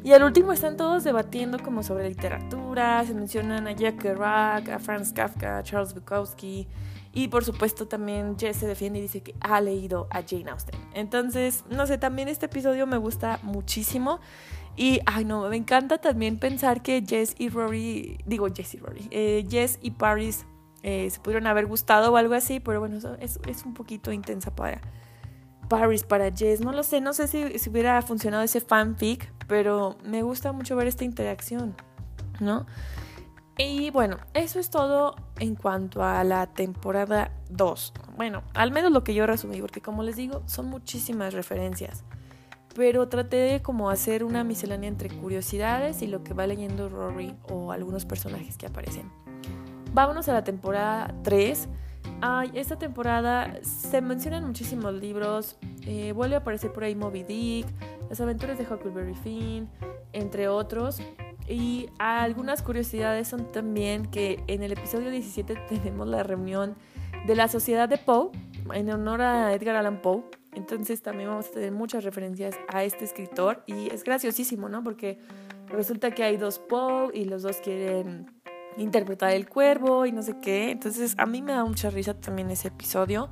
[0.07, 4.79] Y al último están todos debatiendo como sobre literatura, se mencionan a Jack Kerouac, a
[4.79, 6.69] Franz Kafka, a Charles Bukowski
[7.13, 10.79] y por supuesto también Jess se defiende y dice que ha leído a Jane Austen.
[10.95, 14.21] Entonces, no sé, también este episodio me gusta muchísimo.
[14.77, 19.09] Y, ay no, me encanta también pensar que Jess y Rory, digo Jess y Rory,
[19.11, 20.47] eh, Jess y Paris
[20.85, 24.55] eh, se pudieron haber gustado o algo así, pero bueno, es, es un poquito intensa
[24.55, 24.81] para
[25.69, 26.61] Paris, para Jess.
[26.61, 30.77] No lo sé, no sé si, si hubiera funcionado ese fanfic, pero me gusta mucho
[30.77, 31.75] ver esta interacción,
[32.41, 32.67] ¿no?
[33.59, 37.95] Y bueno, eso es todo en cuanto a la temporada 2.
[38.17, 42.05] Bueno, al menos lo que yo resumí, porque como les digo, son muchísimas referencias.
[42.75, 47.35] Pero traté de como hacer una miscelánea entre curiosidades y lo que va leyendo Rory
[47.49, 49.11] o algunos personajes que aparecen.
[49.95, 51.69] Vámonos a la temporada 3.
[52.21, 55.57] Ay, esta temporada se mencionan muchísimos libros.
[55.87, 57.67] Eh, vuelve a aparecer por ahí Moby Dick,
[58.09, 59.69] Las aventuras de Huckleberry Finn,
[60.13, 61.01] entre otros.
[61.49, 66.77] Y algunas curiosidades son también que en el episodio 17 tenemos la reunión
[67.27, 68.31] de la Sociedad de Poe
[68.73, 70.25] en honor a Edgar Allan Poe.
[70.53, 74.83] Entonces también vamos a tener muchas referencias a este escritor y es graciosísimo, ¿no?
[74.83, 75.19] Porque
[75.69, 78.27] resulta que hay dos Poe y los dos quieren
[78.77, 80.71] interpretar el cuervo y no sé qué.
[80.71, 83.29] Entonces a mí me da mucha risa también ese episodio.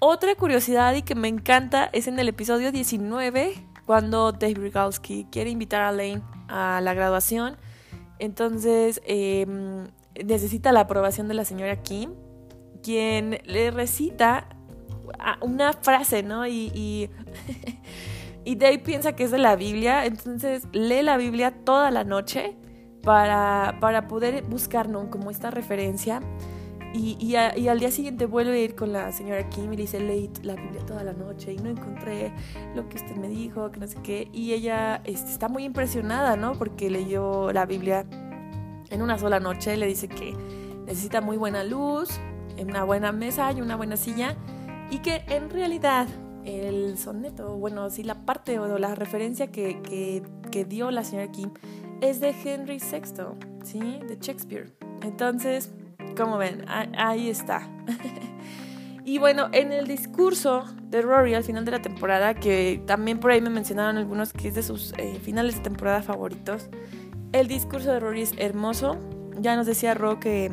[0.00, 3.54] Otra curiosidad y que me encanta es en el episodio 19
[3.90, 7.56] cuando Dave Rygalski quiere invitar a Lane a la graduación.
[8.20, 9.88] Entonces em,
[10.24, 12.12] necesita la aprobación de la señora Kim,
[12.84, 14.46] quien le recita
[15.40, 16.46] una frase, ¿no?
[16.46, 17.10] Y,
[18.44, 22.56] y, Dave piensa que es de la Biblia, entonces lee la Biblia toda la noche
[23.02, 25.10] para, para poder buscar, ¿no?
[25.10, 26.20] Como esta referencia.
[26.92, 30.00] Y, y, al día siguiente vuelve a ir con la señora Kim y le dice,
[30.00, 32.32] leí la Biblia toda la noche y no encontré
[32.74, 34.28] lo que usted me dijo, que no sé qué.
[34.32, 36.54] Y ella este, está muy impresionada, ¿no?
[36.54, 38.06] Porque leyó la Biblia
[38.90, 39.76] en una sola noche.
[39.76, 40.34] Le dice que
[40.84, 42.10] necesita muy buena luz,
[42.60, 44.36] una buena mesa y una buena silla.
[44.90, 46.08] Y que en realidad
[46.44, 51.30] el soneto, bueno, sí, la parte o la referencia que, que, que dio la señora
[51.30, 51.52] Kim
[52.00, 53.78] es de Henry VI, ¿sí?
[54.08, 54.72] De Shakespeare.
[55.02, 55.70] Entonces
[56.16, 57.68] como ven, ahí está.
[59.04, 63.30] y bueno, en el discurso de Rory al final de la temporada, que también por
[63.30, 66.68] ahí me mencionaron algunos que es de sus eh, finales de temporada favoritos,
[67.32, 68.98] el discurso de Rory es hermoso.
[69.38, 70.52] Ya nos decía Ro que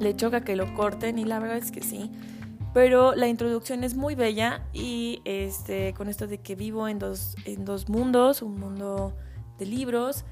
[0.00, 2.10] le choca que lo corten y la verdad es que sí.
[2.74, 7.36] Pero la introducción es muy bella y este, con esto de que vivo en dos,
[7.44, 9.14] en dos mundos, un mundo
[9.58, 10.24] de libros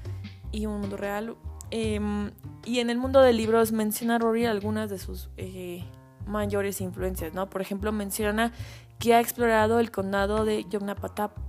[0.51, 1.35] y un mundo real,
[1.71, 2.31] Em,
[2.65, 5.85] y en el mundo de libros menciona Rory algunas de sus eh,
[6.27, 7.49] mayores influencias, ¿no?
[7.49, 8.51] Por ejemplo, menciona
[8.99, 11.41] que ha explorado el condado de Yognapatapa,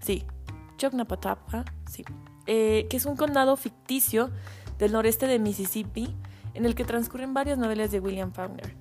[0.00, 0.24] sí,
[0.78, 2.04] Yognapatapa, sí,
[2.46, 4.30] eh, que es un condado ficticio
[4.78, 6.14] del noreste de Mississippi,
[6.54, 8.74] en el que transcurren varias novelas de William Faulkner.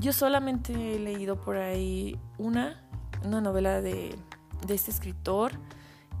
[0.00, 2.82] Yo solamente he leído por ahí una,
[3.24, 4.14] una novela de,
[4.66, 5.52] de este escritor,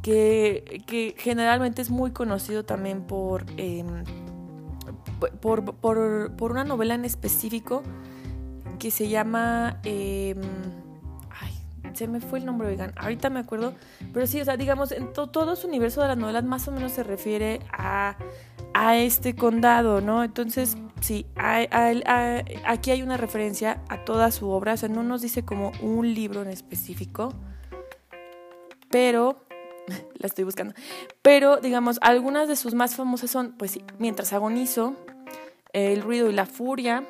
[0.06, 4.04] que, generalmente es muy conocido también por, em,
[5.40, 7.82] por, una novela en específico
[8.78, 9.80] que se llama...
[9.84, 11.54] Ay,
[11.94, 13.74] se me fue el nombre, oigan, ahorita me acuerdo,
[14.12, 16.92] pero sí, o sea, digamos, en todo su universo de las novelas más o menos
[16.92, 18.16] se refiere a,
[18.74, 20.22] a este condado, ¿no?
[20.22, 25.44] Entonces, sí, aquí hay una referencia a toda su obra, o sea, no nos dice
[25.44, 27.32] como un libro en específico,
[28.90, 29.45] pero
[30.18, 30.74] la estoy buscando.
[31.22, 34.94] Pero, digamos, algunas de sus más famosas son, pues Mientras agonizo,
[35.72, 37.04] El ruido y la furia.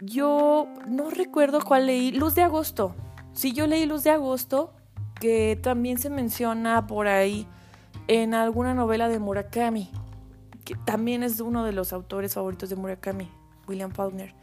[0.00, 2.94] Yo no recuerdo cuál leí, Luz de agosto.
[3.32, 4.72] Sí, yo leí Luz de agosto,
[5.20, 7.46] que también se menciona por ahí
[8.08, 9.90] en alguna novela de Murakami,
[10.64, 13.30] que también es uno de los autores favoritos de Murakami,
[13.68, 14.34] William Faulkner.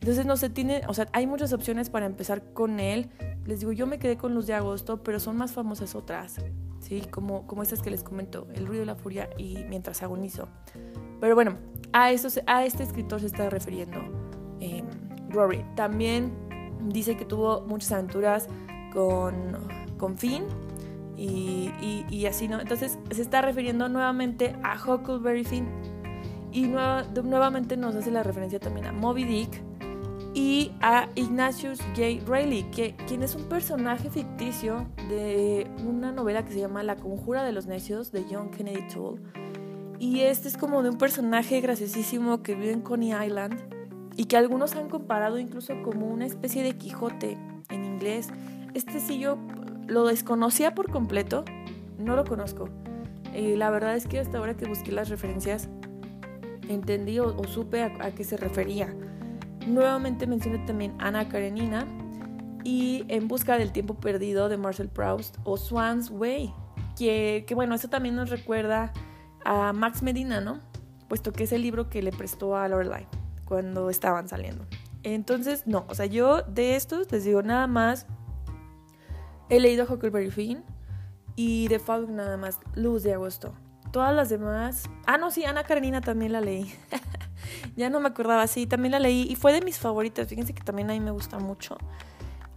[0.00, 3.08] Entonces, no se tiene, o sea, hay muchas opciones para empezar con él.
[3.46, 6.40] Les digo, yo me quedé con Luz de Agosto, pero son más famosas otras.
[6.82, 7.02] ¿Sí?
[7.10, 10.48] Como, como estas que les comento, El ruido de la furia y Mientras agonizo.
[11.20, 11.56] Pero bueno,
[11.92, 14.00] a, eso, a este escritor se está refiriendo
[14.60, 14.82] eh,
[15.30, 15.64] Rory.
[15.76, 16.32] También
[16.88, 18.48] dice que tuvo muchas aventuras
[18.92, 19.56] con,
[19.96, 20.44] con Finn
[21.16, 21.70] y,
[22.10, 22.60] y, así, ¿no?
[22.60, 25.68] Entonces se está refiriendo nuevamente a Huckleberry Finn.
[26.50, 29.62] Y nuevamente nos hace la referencia también a Moby Dick
[30.34, 32.24] y a Ignatius J.
[32.26, 37.44] Reilly, que, quien es un personaje ficticio de una novela que se llama La Conjura
[37.44, 39.20] de los Necios de John Kennedy Toole.
[39.98, 43.60] Y este es como de un personaje graciosísimo que vive en Coney Island
[44.16, 48.28] y que algunos han comparado incluso como una especie de Quijote en inglés.
[48.74, 49.38] Este sí yo
[49.86, 51.44] lo desconocía por completo,
[51.98, 52.68] no lo conozco.
[53.34, 55.68] Eh, la verdad es que hasta ahora que busqué las referencias
[56.68, 58.94] entendí o, supe a, qué se refería.
[59.66, 61.86] Nuevamente menciona también Ana Karenina
[62.64, 66.52] y En busca del tiempo perdido de Marcel Proust o Swan's Way,
[66.96, 68.92] que, que bueno, eso también nos recuerda
[69.44, 70.60] a Max Medina, ¿no?
[71.08, 73.06] Puesto que es el libro que le prestó a Lorelai
[73.44, 74.64] cuando estaban saliendo.
[75.02, 78.06] Entonces, no, o sea, yo de estos les digo nada más.
[79.48, 80.64] He leído Huckleberry Finn
[81.36, 83.54] y The Fog nada más, Luz de Agosto.
[83.90, 84.88] Todas las demás.
[85.06, 86.72] Ah, no, sí, Ana Karenina también la leí.
[87.76, 90.28] ya no me acordaba, sí, también la leí y fue de mis favoritas.
[90.28, 91.76] Fíjense que también a mí me gusta mucho.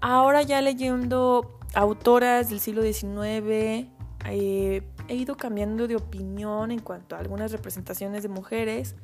[0.01, 3.87] Ahora ya leyendo autoras del siglo XIX,
[4.27, 8.95] eh, he ido cambiando de opinión en cuanto a algunas representaciones de mujeres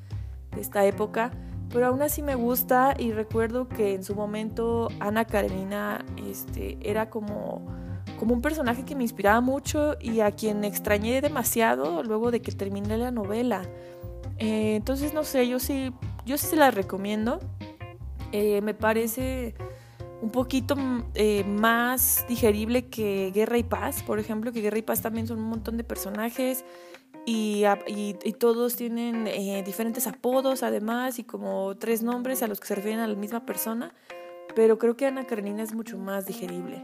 [0.54, 1.32] de esta época,
[1.70, 7.10] pero aún así me gusta y recuerdo que en su momento Ana Karenina este, era
[7.10, 7.66] como,
[8.20, 12.52] como un personaje que me inspiraba mucho y a quien extrañé demasiado luego de que
[12.52, 13.62] terminé la novela.
[14.42, 15.94] Eh, entonces, no sé, yo sí,
[16.26, 17.40] yo sí se la recomiendo.
[18.32, 19.54] Eh, me parece
[20.22, 24.82] un poquito mm, eh, más digerible que Guerra y Paz, por ejemplo, que Guerra y
[24.82, 26.66] Paz también son un montón de personajes
[27.28, 29.26] y, y, todos tienen
[29.64, 33.46] diferentes apodos además y como tres nombres a los que se refieren a la misma
[33.46, 33.94] persona,
[34.56, 36.84] pero creo que Ana Karenina es mucho más digerible.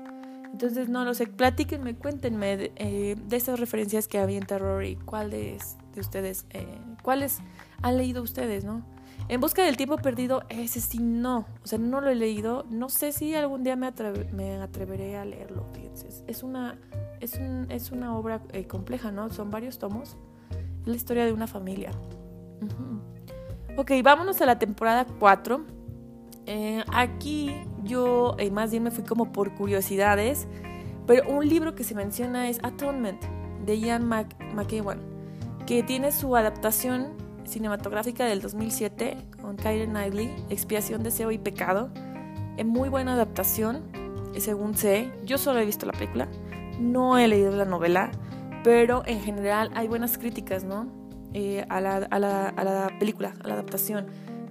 [0.51, 6.01] Entonces, no lo sé, platíquenme, cuéntenme de, eh, estas referencias que avienta Rory, ¿cuáles de
[6.01, 6.45] ustedes,
[7.01, 7.39] cuáles
[7.81, 8.83] han leído ustedes, no?
[9.29, 11.45] En busca del tiempo perdido, ese sí no.
[11.63, 12.65] O sea, no lo he leído.
[12.69, 13.91] No sé si algún día me,
[14.31, 15.65] me atreveré a leerlo.
[15.73, 16.07] Fíjense.
[16.27, 16.77] Es una,
[17.19, 19.29] es un, es una obra eh, compleja, ¿no?
[19.29, 20.15] Son varios tomos.
[20.85, 21.91] La historia de una familia.
[23.75, 25.65] Ok, vámonos a la temporada 4.
[26.45, 27.51] Eh, aquí
[27.83, 30.47] yo eh, más bien me fui como por curiosidades.
[31.05, 33.21] Pero un libro que se menciona es Atonement
[33.65, 34.99] de Ian McEwan,
[35.67, 37.09] que tiene su adaptación
[37.43, 41.91] cinematográfica del 2007 con Kyrie Knightley, Expiación, Deseo y Pecado.
[42.55, 43.83] Es muy buena adaptación,
[44.37, 45.11] según sé.
[45.25, 46.29] Yo solo he visto la película,
[46.79, 48.11] no he leído la novela,
[48.63, 50.87] pero en general hay buenas críticas, ¿no?
[51.33, 54.07] Eh, a, la, película, a la adaptación.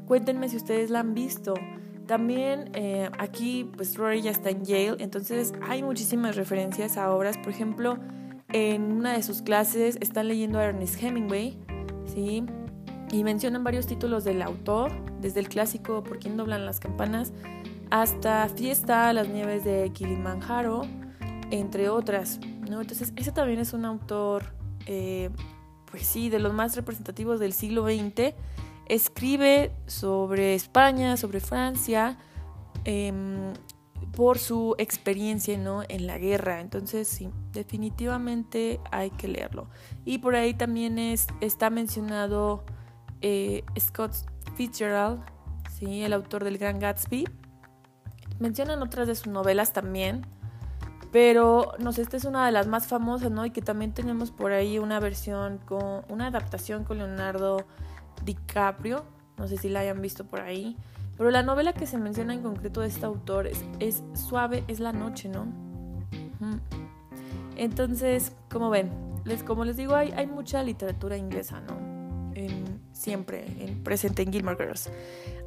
[0.07, 1.55] Cuéntenme si ustedes la han visto.
[2.07, 7.39] También eh, aquí, pues Rory ya está en Yale, entonces hay muchísimas referencias a obras.
[7.39, 7.99] Por ejemplo,
[8.53, 11.59] en una de sus clases están leyendo a Ernest Hemingway,
[12.07, 12.45] ¿sí?
[13.11, 17.33] y mencionan varios títulos del autor, desde el clásico Por quién doblan las campanas
[17.91, 20.83] hasta Fiesta las nieves de Kilimanjaro,
[21.51, 22.41] entre otras.
[22.69, 22.81] ¿no?
[22.81, 24.55] Entonces, ese también es un autor,
[24.87, 25.31] eh,
[25.91, 28.35] pues sí, de los más representativos del siglo XX.
[28.89, 32.19] Escribe sobre España, sobre Francia,
[32.85, 33.53] em,
[34.17, 35.83] por su experiencia ¿no?
[35.89, 36.61] en la guerra.
[36.61, 39.69] Entonces, sí, definitivamente hay que leerlo.
[40.07, 42.65] Y por ahí también es, está mencionado
[43.21, 44.15] eh, Scott
[44.57, 45.21] Fitzgerald,
[45.79, 46.03] ¿sí?
[46.03, 47.29] el autor del Gran Gatsby.
[48.41, 50.27] Mencionan otras de sus novelas también,
[51.13, 53.45] pero no sé, esta es una de las más famosas, ¿no?
[53.45, 57.67] Y que también tenemos por ahí una versión con una adaptación con Leonardo
[58.25, 59.05] DiCaprio,
[59.37, 60.77] no sé si la hayan visto por ahí,
[61.17, 63.49] pero la novela que se menciona en concreto de este autor
[63.81, 65.47] es, Suave es la noche, ¿no?
[67.57, 68.91] Entonces, como ven,
[69.25, 71.87] les, como les digo, hay, mucha literatura inglesa, ¿no?
[72.93, 74.91] siempre en, presente en Gilmore Girls.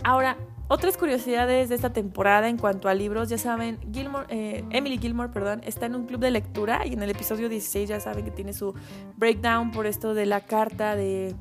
[0.04, 5.00] Ahora, otras curiosidades de esta temporada en cuanto a libros, ya saben, Gilmore, eh, Emily
[5.00, 8.24] Gilmore, perdón, está en un club de lectura y en el episodio 16 ya saben
[8.24, 8.76] que tiene su
[9.18, 11.36] breakdown por esto de la carta de,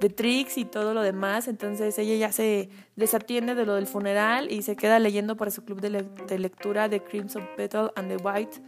[0.00, 4.50] de Trix y todo lo demás, entonces ella ya se desatiende de lo del funeral
[4.50, 8.62] y se queda leyendo para su club de, lectura de Crimson Petal and the White,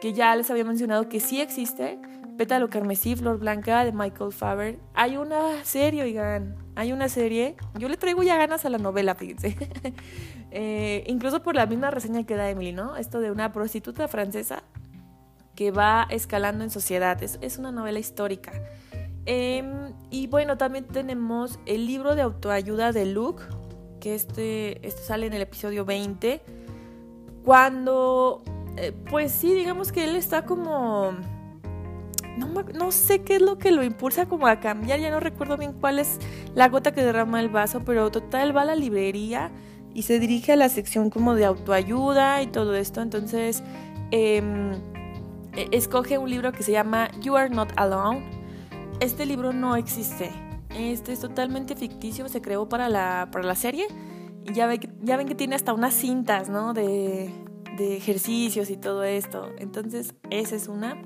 [0.00, 1.98] que ya les había mencionado que sí existe,
[2.38, 4.78] Pétalo Carmesí, Flor Blanca de Michael Faber.
[4.94, 7.56] Hay una serie, oigan, hay una serie.
[7.76, 9.56] Yo le traigo ya ganas a la novela, fíjense.
[10.50, 12.96] Eh, incluso por la misma reseña que da Emily, ¿no?
[12.96, 14.62] Esto de una prostituta francesa
[15.54, 17.22] que va escalando en sociedad.
[17.22, 18.52] Es, una novela histórica.
[19.30, 23.42] Em, y bueno, también tenemos el libro de autoayuda de Luke,
[24.00, 26.40] que este, este sale en el episodio 20.
[27.44, 28.42] Cuando,
[28.78, 31.12] eh, pues sí, digamos que él está como
[32.72, 35.74] no, sé qué es lo que lo impulsa como a cambiar, ya no recuerdo bien
[35.74, 36.18] cuál es
[36.54, 39.50] la gota que derrama el vaso, pero total va a la librería
[39.92, 43.62] y se dirige a la sección como de autoayuda y todo esto, entonces
[44.10, 44.72] em,
[45.54, 48.37] e, escoge un libro que se llama You Are Not Alone.
[49.00, 50.30] Este libro no existe
[50.70, 53.86] Este es totalmente ficticio, se creó para la, para la serie.
[54.44, 56.74] Y ya, ve, ya ven que tiene hasta unas cintas, ¿no?
[56.74, 57.32] De,
[57.76, 59.50] de ejercicios y todo esto.
[59.58, 61.00] Entonces, esa es una.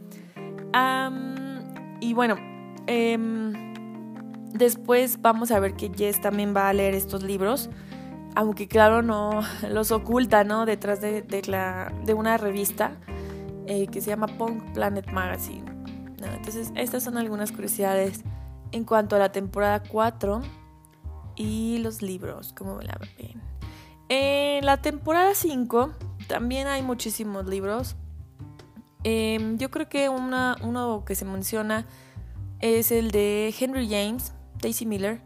[2.01, 2.37] y bueno,
[2.87, 3.53] em,
[4.53, 7.71] después vamos a ver que Jess también va a leer estos libros.
[8.35, 10.65] Aunque claro, no los oculta, ¿no?
[10.65, 12.97] Detrás de, de, la, de una revista
[13.67, 15.72] eh, que se llama Punk Planet Magazine.
[16.27, 18.23] Entonces, estas son algunas curiosidades
[18.73, 20.43] en cuanto a la temporada 4
[21.37, 23.41] y los libros, como la ven.
[24.09, 25.93] En la temporada 5
[26.29, 27.97] también hay muchísimos libros.
[29.05, 31.87] Em, yo creo que uno que se menciona
[32.61, 35.21] es el de Henry James, Daisy Miller.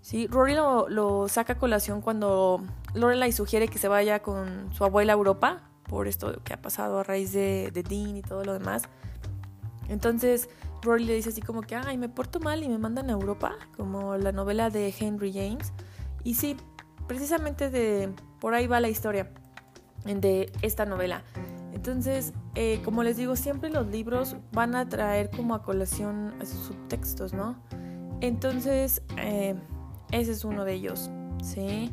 [0.00, 0.26] ¿sí?
[0.28, 2.62] Rory lo, saca a colación cuando
[2.94, 7.00] Lorelai sugiere que se vaya con su abuela a Europa por esto que ha pasado
[7.00, 8.88] a raíz de Dean y todo lo demás.
[9.88, 10.48] Entonces
[10.82, 13.54] Rory le dice así como que, ay, me porto mal y me mandan a Europa,
[13.76, 15.72] como la novela de Henry James.
[16.24, 16.56] Y sí,
[17.06, 18.10] precisamente de
[18.40, 19.32] por ahí va la historia
[20.04, 21.22] de esta novela.
[21.72, 26.66] Entonces, eh, como les digo, siempre los libros van a traer como a colación sus
[26.66, 27.56] subtextos, ¿no?
[28.20, 29.54] Entonces, eh,
[30.10, 31.10] ese es uno de ellos,
[31.42, 31.92] ¿sí?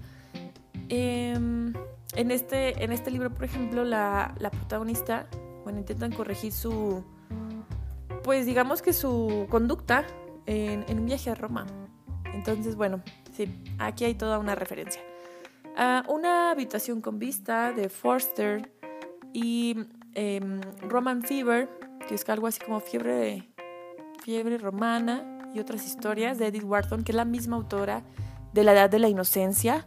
[0.89, 1.74] Em,
[2.16, 5.28] en, este, en este libro, por ejemplo, la protagonista,
[5.64, 7.04] bueno, intentan corregir su,
[8.26, 10.05] pues digamos que su conducta
[10.45, 11.65] en, un viaje a Roma.
[12.34, 13.01] Entonces, bueno,
[13.32, 13.47] sí,
[13.80, 15.01] aquí hay toda una referencia
[16.07, 18.71] una habitación con vista de Forster
[19.34, 19.76] y
[20.13, 21.69] em, Roman Fever,
[22.07, 23.49] que es algo así como fiebre,
[24.23, 28.03] fiebre romana y otras historias de Edith Wharton, que es la misma autora
[28.53, 29.86] de La Edad de la Inocencia.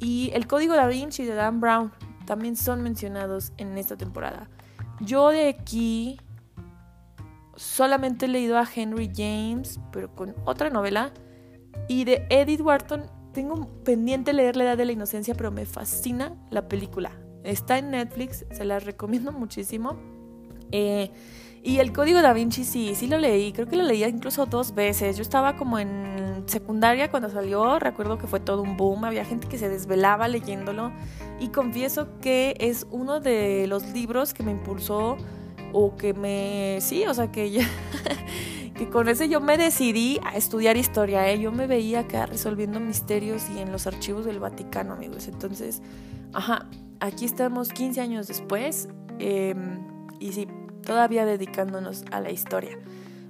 [0.00, 1.92] Y El Código da Vinci de Dan Brown
[2.26, 4.48] también son mencionados en esta temporada.
[5.00, 6.18] Yo de aquí
[7.56, 11.12] solamente he leído a Henry James, pero con otra novela.
[11.88, 16.36] Y de Edith Wharton tengo pendiente leer La Edad de la Inocencia, pero me fascina
[16.50, 17.12] la película.
[17.44, 19.96] Está en Netflix, se la recomiendo muchísimo.
[20.70, 21.10] Eh,
[21.64, 24.74] y el Código da Vinci sí, sí lo leí, creo que lo leía incluso dos
[24.74, 25.16] veces.
[25.16, 29.46] Yo estaba como en secundaria cuando salió, recuerdo que fue todo un boom, había gente
[29.46, 30.92] que se desvelaba leyéndolo
[31.38, 35.16] y confieso que es uno de los libros que me impulsó
[35.72, 36.78] o que me...
[36.80, 37.66] Sí, o sea que ya...
[38.74, 41.38] que con ese yo me decidí a estudiar historia, ¿eh?
[41.38, 45.28] yo me veía acá resolviendo misterios y en los archivos del Vaticano, amigos.
[45.28, 45.82] Entonces,
[46.32, 46.66] ajá,
[47.00, 49.80] aquí estamos 15 años después em,
[50.20, 50.48] y sí,
[50.84, 52.78] todavía dedicándonos a la historia.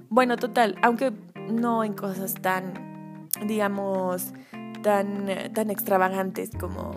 [0.09, 1.11] Bueno, total, aunque
[1.49, 4.33] no en cosas tan, digamos,
[4.81, 6.95] tan, tan extravagantes como,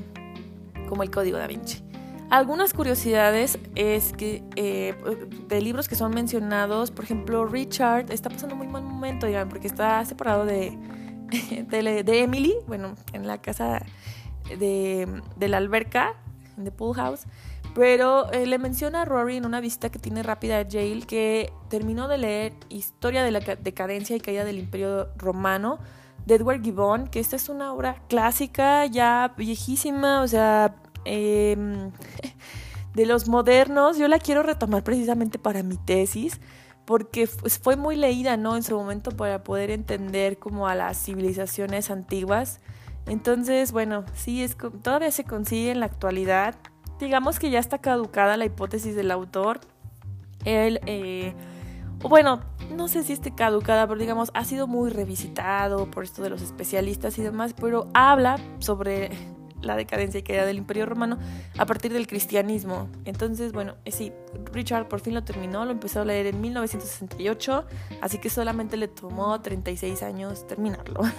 [0.88, 1.85] como el Código da Vinci.
[2.28, 4.94] Algunas curiosidades es que eh,
[5.46, 9.68] de libros que son mencionados, por ejemplo, Richard está pasando muy mal momento, digamos, porque
[9.68, 10.76] está separado de,
[11.70, 13.84] de, Emily, bueno, en la casa
[14.58, 16.14] de, la alberca,
[16.56, 17.26] de Pool House,
[17.76, 21.52] pero eh, le menciona a Rory en una visita que tiene rápida a Yale que
[21.68, 25.78] terminó de leer Historia de la decadencia y caída del Imperio Romano
[26.24, 30.74] de Edward Gibbon, que esta es una obra clásica, ya viejísima, o sea,
[31.06, 31.92] Em,
[32.94, 36.40] de los modernos, yo la quiero retomar precisamente para mi tesis,
[36.84, 38.56] porque fue muy leída, ¿no?
[38.56, 42.60] En su momento para poder entender como a las civilizaciones antiguas.
[43.06, 46.56] Entonces, bueno, sí, es, todavía se consigue en la actualidad.
[46.98, 49.60] Digamos que ya está caducada la hipótesis del autor.
[50.44, 51.34] Él, eh,
[52.00, 52.40] bueno,
[52.74, 56.42] no sé si esté caducada, pero digamos, ha sido muy revisitado por esto de los
[56.42, 59.10] especialistas y demás, pero habla sobre
[59.62, 61.18] la decadencia y caída del Imperio Romano
[61.58, 62.88] a partir del cristianismo.
[63.04, 64.12] Entonces, bueno, eh, sí,
[64.52, 67.64] Richard por fin lo terminó, lo empezó a leer en 1968,
[68.00, 71.02] así que solamente le tomó 36 años terminarlo.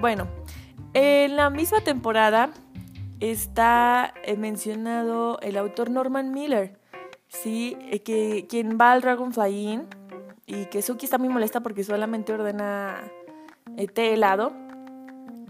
[0.00, 0.28] Bueno,
[0.94, 2.50] en la misma temporada
[3.18, 6.78] está eh, mencionado el autor Norman Miller,
[7.26, 7.76] ¿sí?
[7.90, 9.88] Eh, que, quien va al Dragonfly Inn
[10.46, 13.10] y que Suki está muy molesta porque solamente ordena
[13.92, 14.52] té helado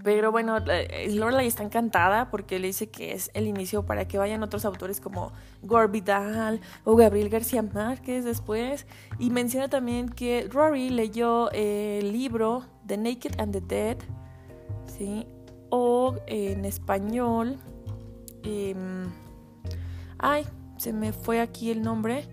[0.06, 4.18] pero bueno, eh, Lorelai está encantada porque le dice que es el inicio para que
[4.18, 5.32] vayan otros autores como
[5.62, 8.86] Gore Vidal o Gabriel García Márquez después.
[9.18, 13.96] Y menciona también que Rory leyó el libro The Naked and the Dead,
[14.96, 15.26] ¿sí?
[15.70, 17.58] O en español.
[18.44, 19.10] Em,
[20.18, 20.46] ay,
[20.76, 22.28] se me fue aquí el nombre.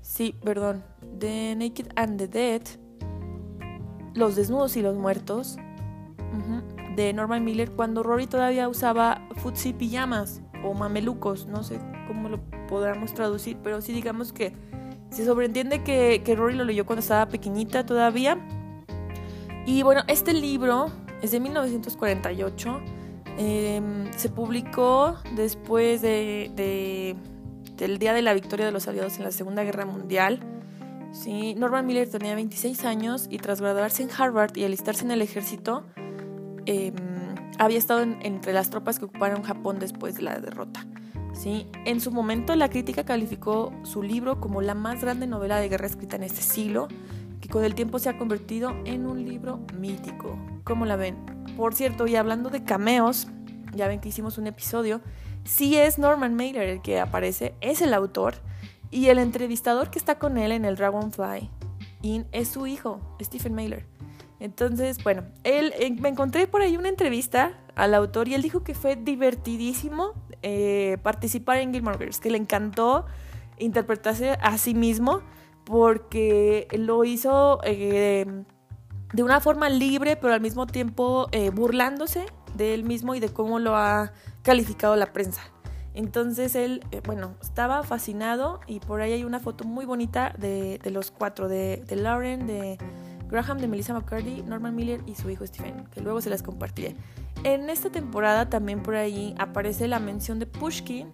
[0.00, 0.82] Sí, perdón.
[1.20, 2.62] The Naked and the Dead.
[4.14, 5.56] Los desnudos y los muertos
[6.96, 11.78] de Norman Miller cuando Rory todavía usaba futsi pijamas o mamelucos, no sé
[12.08, 14.54] cómo lo podamos traducir, pero sí digamos que
[15.10, 18.38] se sobreentiende que, que Rory lo leyó cuando estaba pequeñita todavía.
[19.66, 20.90] Y bueno, este libro
[21.22, 22.80] es de 1948.
[23.38, 27.16] Em, se publicó después de,
[27.76, 30.40] del Día de la Victoria de los Aliados en la Segunda Guerra Mundial.
[31.12, 31.54] ¿sí?
[31.54, 35.84] Norman Miller tenía 26 años y tras graduarse en Harvard y alistarse en el ejército,
[36.66, 36.94] em,
[37.58, 40.86] había estado entre las tropas que ocuparon Japón después de la derrota.
[41.32, 41.66] ¿sí?
[41.84, 45.86] En su momento la crítica calificó su libro como la más grande novela de guerra
[45.86, 46.88] escrita en este siglo,
[47.40, 50.38] que con el tiempo se ha convertido en un libro mítico.
[50.64, 51.16] ¿Cómo la ven?
[51.56, 53.28] Por cierto, y hablando de cameos,
[53.74, 55.00] ya ven que hicimos un episodio,
[55.44, 58.34] sí es Norman Mailer el que aparece, es el autor,
[58.90, 61.50] y el entrevistador que está con él en el Dragonfly
[62.02, 63.84] Inn es su hijo, Stephen Mailer.
[64.38, 68.62] Entonces, bueno, él, eh, me encontré por ahí una entrevista al autor y él dijo
[68.62, 70.12] que fue divertidísimo
[70.42, 73.06] eh, participar en Gilmore Girls, que le encantó
[73.58, 75.22] interpretarse a sí mismo
[75.64, 78.26] porque lo hizo eh,
[79.12, 83.58] de una forma libre, pero al mismo tiempo burlándose de él mismo y de cómo
[83.58, 84.12] lo ha
[84.42, 85.42] calificado la prensa.
[85.94, 91.10] Entonces él, bueno, estaba fascinado y por ahí hay una foto muy bonita de, los
[91.10, 92.78] cuatro, de, de Lauren, de
[93.28, 96.96] Graham de Melissa McCarthy, Norman Miller y su hijo Stephen, que luego se las compartiré.
[97.44, 101.08] En esta temporada también por ahí aparece la mención de Pushkin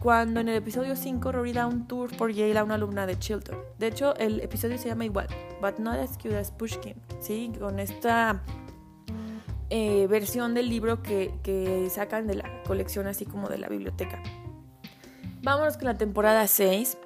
[0.00, 3.18] cuando en el episodio 5 Rory da un tour por Yale a una alumna de
[3.18, 3.56] Chilton.
[3.78, 5.26] De hecho, el episodio se llama igual,
[5.60, 7.52] But Not As Cute As Pushkin, ¿sí?
[7.58, 8.42] Con esta
[9.70, 14.22] eh, versión del libro que, que sacan de la colección así como de la biblioteca.
[15.42, 16.98] Vámonos con la temporada 6.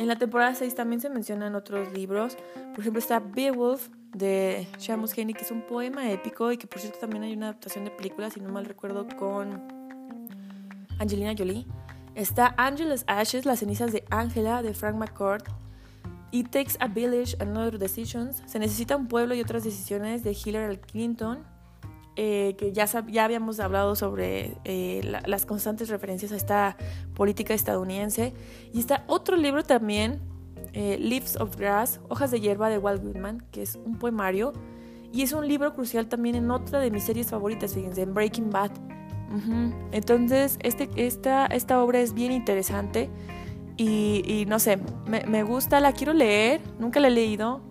[0.00, 2.38] En la temporada 6 también se mencionan otros libros.
[2.70, 6.80] Por ejemplo, está Beowulf de Shamus Henry, que es un poema épico y que por
[6.80, 9.60] cierto también hay una adaptación de película, si no mal recuerdo, con
[10.98, 11.66] Angelina Jolie.
[12.14, 15.42] Está Angela's Ashes, las cenizas de Angela, de Frank McCord.
[16.30, 18.42] It Takes a Village and Other Decisions.
[18.46, 21.44] Se necesita un pueblo y otras decisiones de Hillary Clinton.
[22.22, 26.76] Eh, que ya, ya habíamos hablado sobre eh, las constantes referencias a esta
[27.14, 28.34] política estadounidense.
[28.74, 30.20] Y está otro libro también,
[30.74, 34.52] eh, Leaves of Grass, Hojas de Hierba de Walt Whitman, que es un poemario.
[35.10, 38.50] Y es un libro crucial también en otra de mis series favoritas, fíjense, en Breaking
[38.50, 38.72] Bad.
[39.90, 43.08] Entonces, este, esta, esta obra es bien interesante
[43.78, 47.62] y, y no sé, me, me, gusta, la quiero leer, nunca la he leído.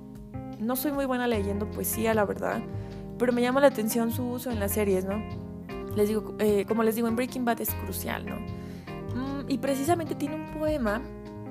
[0.59, 2.63] No soy muy buena leyendo poesía, la verdad
[3.19, 5.21] pero me llama la atención su uso en las series, ¿no?
[5.95, 8.37] Les digo, eh, como les digo, en Breaking Bad es crucial, ¿no?
[9.15, 11.01] Mm, y precisamente tiene un poema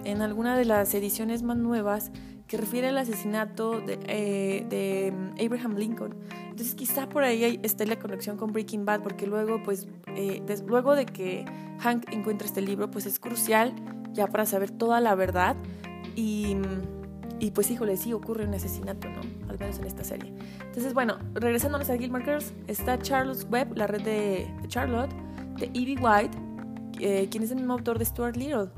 [0.04, 2.10] en alguna de las ediciones más nuevas
[2.46, 6.14] que refiere al asesinato de, eh, mm, Abraham Lincoln.
[6.44, 10.94] Entonces quizá por ahí esté la conexión con Breaking Bad, porque luego, pues, eh, luego
[10.94, 11.44] de que
[11.80, 13.74] Hank encuentra este libro, pues es crucial
[14.12, 15.56] ya para saber toda la verdad
[16.16, 16.97] y mm,
[17.40, 19.20] y pues híjole, sí ocurre un asesinato, ¿no?
[19.48, 20.32] Al menos en esta serie.
[20.66, 25.10] Entonces, bueno, regresándonos a Gilmore Girls, está Charles Webb, la red de, Charlotte,
[25.58, 26.36] de Evie White,
[27.00, 28.68] eh, quien es el mismo autor de Stuart Little.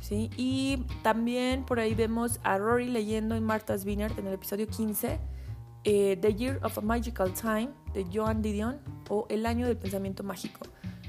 [0.00, 0.30] ¿sí?
[0.36, 5.18] Y también por ahí vemos a Rory leyendo en Martha's Vineyard en el episodio 15,
[5.84, 10.22] eh, The Year of a Magical Time, de Joan Didion, o El año del pensamiento
[10.22, 10.60] mágico.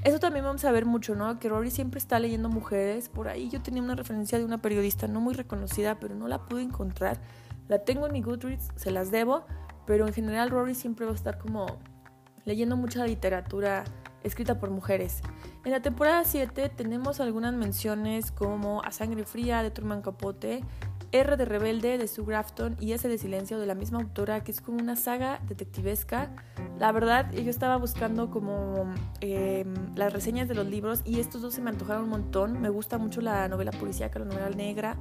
[0.05, 1.39] Eso también vamos a ver mucho, ¿no?
[1.39, 3.09] Que Rory siempre está leyendo mujeres.
[3.09, 6.45] Por ahí yo tenía una referencia de una periodista no muy reconocida, pero no la
[6.45, 7.19] pude encontrar.
[7.67, 9.47] La tengo en mi Goodreads, se las debo,
[9.87, 11.79] pero en general Rory siempre va a estar como
[12.45, 13.83] leyendo mucha literatura
[14.21, 15.21] escrita por mujeres.
[15.63, 20.63] En la temporada 7 tenemos algunas menciones como A Sangre Fría de Truman Capote,
[21.15, 24.51] R de Rebelde de Sue Grafton y S de Silencio de la misma autora, que
[24.51, 26.31] es como una saga detectivesca.
[26.77, 31.53] La verdad, yo estaba buscando como em, las reseñas de los libros y estos dos
[31.53, 32.61] se me antojaron un montón.
[32.61, 34.97] Me gusta mucho la novela policíaca, la novela negra,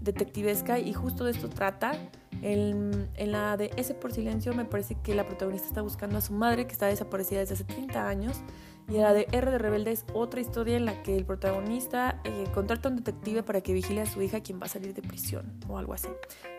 [0.00, 1.92] detectivesca y justo de esto trata.
[2.40, 6.20] En, en, la de S por Silencio me parece que la protagonista está buscando a
[6.20, 8.42] su madre que está desaparecida desde hace 30 años
[8.88, 12.44] y la de R de Rebelde es otra historia en la que el protagonista eh,
[12.54, 15.02] contrata a un detective para que vigile a su hija quien va a salir de
[15.02, 16.08] prisión o algo así.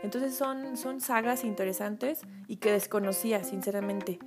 [0.04, 4.20] Entonces son, son sagas interesantes y que desconocía sinceramente.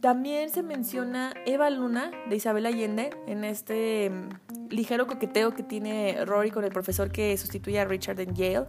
[0.00, 6.24] También se menciona Eva Luna de Isabel Allende en este mm, ligero coqueteo que tiene
[6.24, 8.66] Rory con el profesor que sustituye a Richard en Yale.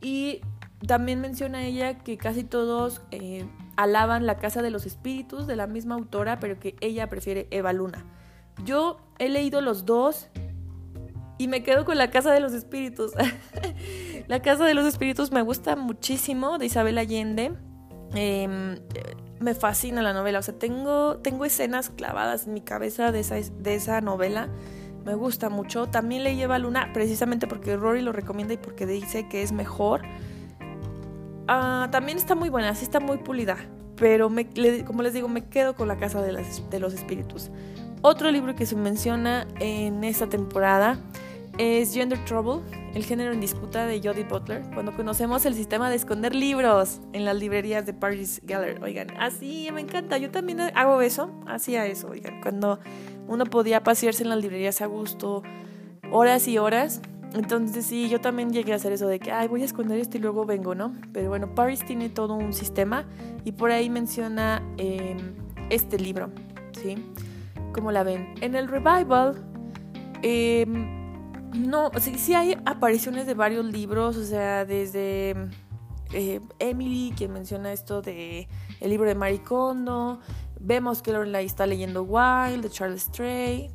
[0.00, 0.40] Y
[0.84, 3.46] también menciona ella que casi todos eh,
[3.76, 7.72] alaban La Casa de los Espíritus de la misma autora, pero que ella prefiere Eva
[7.72, 8.04] Luna.
[8.64, 10.28] Yo he leído los dos
[11.38, 13.12] y me quedo con La Casa de los Espíritus.
[14.26, 17.54] la Casa de los Espíritus me gusta muchísimo de Isabel Allende.
[18.14, 18.78] Em,
[19.40, 23.36] me fascina la novela, o sea, tengo, tengo escenas clavadas en mi cabeza de esa,
[23.36, 24.48] de esa novela.
[25.04, 25.86] Me gusta mucho.
[25.86, 30.02] También leí Eva Luna precisamente porque Rory lo recomienda y porque dice que es mejor.
[31.48, 33.56] Ah, también está muy buena, sí está muy pulida.
[33.96, 34.30] pero
[34.86, 36.32] como les digo, me quedo con la Casa de,
[36.70, 37.50] de los Espíritus.
[38.02, 40.98] Otro libro que se menciona en esta temporada
[41.58, 42.60] es Gender Trouble,
[42.94, 47.24] el género en disputa de Jodie Butler, cuando conocemos el sistema de esconder libros en
[47.24, 48.82] las librerías de Paris Gallery.
[48.82, 52.78] Oigan, así me encanta, yo también hago eso, hacía eso, oigan, cuando
[53.26, 55.42] uno podía pasearse en las librerías a gusto,
[56.10, 57.00] horas y horas.
[57.36, 60.16] Entonces sí, yo también llegué a hacer eso de que, ay, voy a esconder esto
[60.16, 60.92] y luego vengo, ¿no?
[61.12, 63.04] Pero bueno, Paris tiene todo un sistema
[63.44, 65.34] y por ahí menciona em,
[65.68, 66.30] este libro,
[66.72, 66.96] ¿sí?
[67.74, 68.34] ¿Cómo la ven?
[68.40, 69.44] En el revival,
[70.22, 70.64] eh,
[71.54, 75.34] no, sí, sí, hay apariciones de varios libros, o sea, desde
[76.14, 78.48] eh, Emily, quien menciona esto de
[78.80, 80.20] el libro de Maricondo,
[80.58, 83.70] vemos que Lorelai está leyendo Wild, de Charles Stray,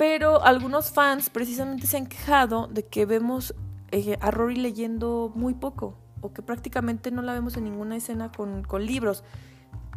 [0.00, 3.54] pero algunos fans precisamente se han quejado de que vemos
[3.90, 8.32] eh, a Rory leyendo muy poco, o que prácticamente no la vemos en ninguna escena
[8.32, 9.22] con, con libros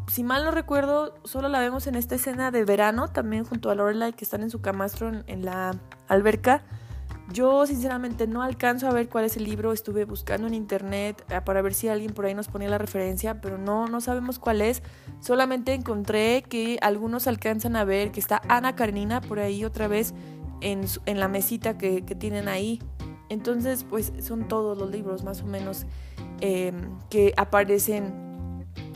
[0.07, 3.75] si mal no recuerdo, solo la vemos en esta escena de verano, también junto a
[3.75, 5.75] Lorelai que están en su camastro en la
[6.07, 6.63] alberca.
[7.31, 11.39] Yo sinceramente no alcanzo a ver cuál es el libro, estuve buscando en internet eh,
[11.41, 14.61] para ver si alguien por ahí nos ponía la referencia, pero no, no sabemos cuál
[14.61, 14.83] es.
[15.21, 20.13] Solamente encontré que algunos alcanzan a ver que está Ana Karenina por ahí otra vez
[20.59, 22.81] en, en la mesita que, tienen ahí.
[23.29, 25.85] Entonces, pues son todos los libros más o menos
[26.41, 28.13] em, que aparecen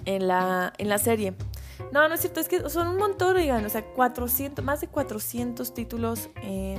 [0.06, 1.34] en la, en la serie.
[1.94, 4.88] No, no es cierto, es que son un montón, digan, o sea, 400, más de
[4.88, 6.78] 400 títulos eh,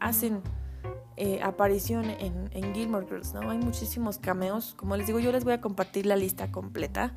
[0.00, 0.40] hacen
[1.16, 3.50] eh, aparición en, en, Gilmore Girls, ¿no?
[3.50, 4.74] Hay muchísimos cameos.
[4.76, 7.14] Como les digo, yo les voy a compartir la lista completa.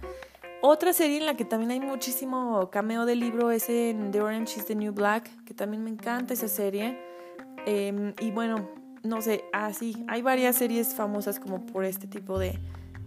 [0.62, 4.60] Otra serie en la que también hay muchísimo cameo de libro es en The Orange
[4.60, 6.98] is the New Black, que también me encanta esa serie.
[7.66, 8.70] Em, y bueno,
[9.04, 12.60] no sé, así, hay varias series famosas como por este tipo de,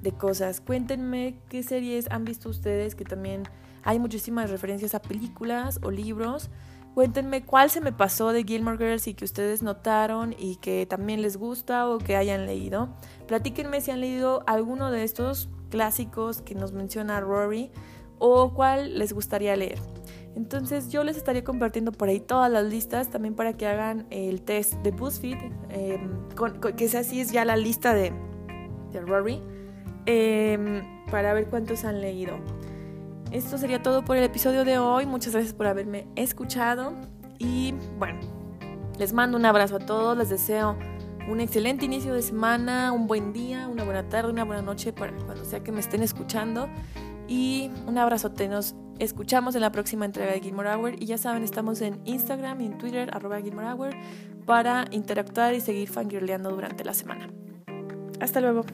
[0.03, 0.61] de cosas.
[0.61, 3.45] Cuéntenme qué series han visto ustedes, que también
[3.83, 6.51] hay muchísimas referencias a películas o libros.
[6.95, 11.23] Cuéntenme cuál se me pasó de Gilmore Girls y que ustedes notaron y que también
[11.23, 12.91] les gusta o que hayan leído.
[13.27, 17.71] Platíquenme si han leído alguno de estos clásicos que nos menciona Rory
[18.19, 19.79] o cuál les gustaría leer.
[20.37, 24.43] Entonces yo les estaría compartiendo por ahí todas las listas también para que hagan el
[24.43, 25.39] test de BuzzFeed,
[25.71, 26.29] em,
[26.77, 28.13] que esa sí es ya la lista de,
[28.93, 29.43] de Rory,
[30.07, 32.35] em, para ver cuántos han leído.
[33.33, 35.07] Esto sería todo por el episodio de hoy.
[35.07, 36.93] Muchas gracias por haberme escuchado.
[37.39, 38.21] Y bueno,
[38.99, 40.19] les mando un abrazo a todos.
[40.19, 40.77] Les deseo
[41.31, 45.13] un excelente inicio de semana, un buen día, una buena tarde, una buena noche para
[45.13, 46.69] cuando sea que me estén escuchando.
[47.27, 48.49] Y un abrazote.
[48.49, 51.03] Nos escuchamos en la próxima entrega de Gilmore Hour.
[51.03, 53.91] Y ya saben, estamos en Instagram y en Twitter, arroba Gilmore Hour,
[54.45, 57.31] para interactuar y seguir fangirleando durante la semana.
[58.21, 58.67] Hasta luego.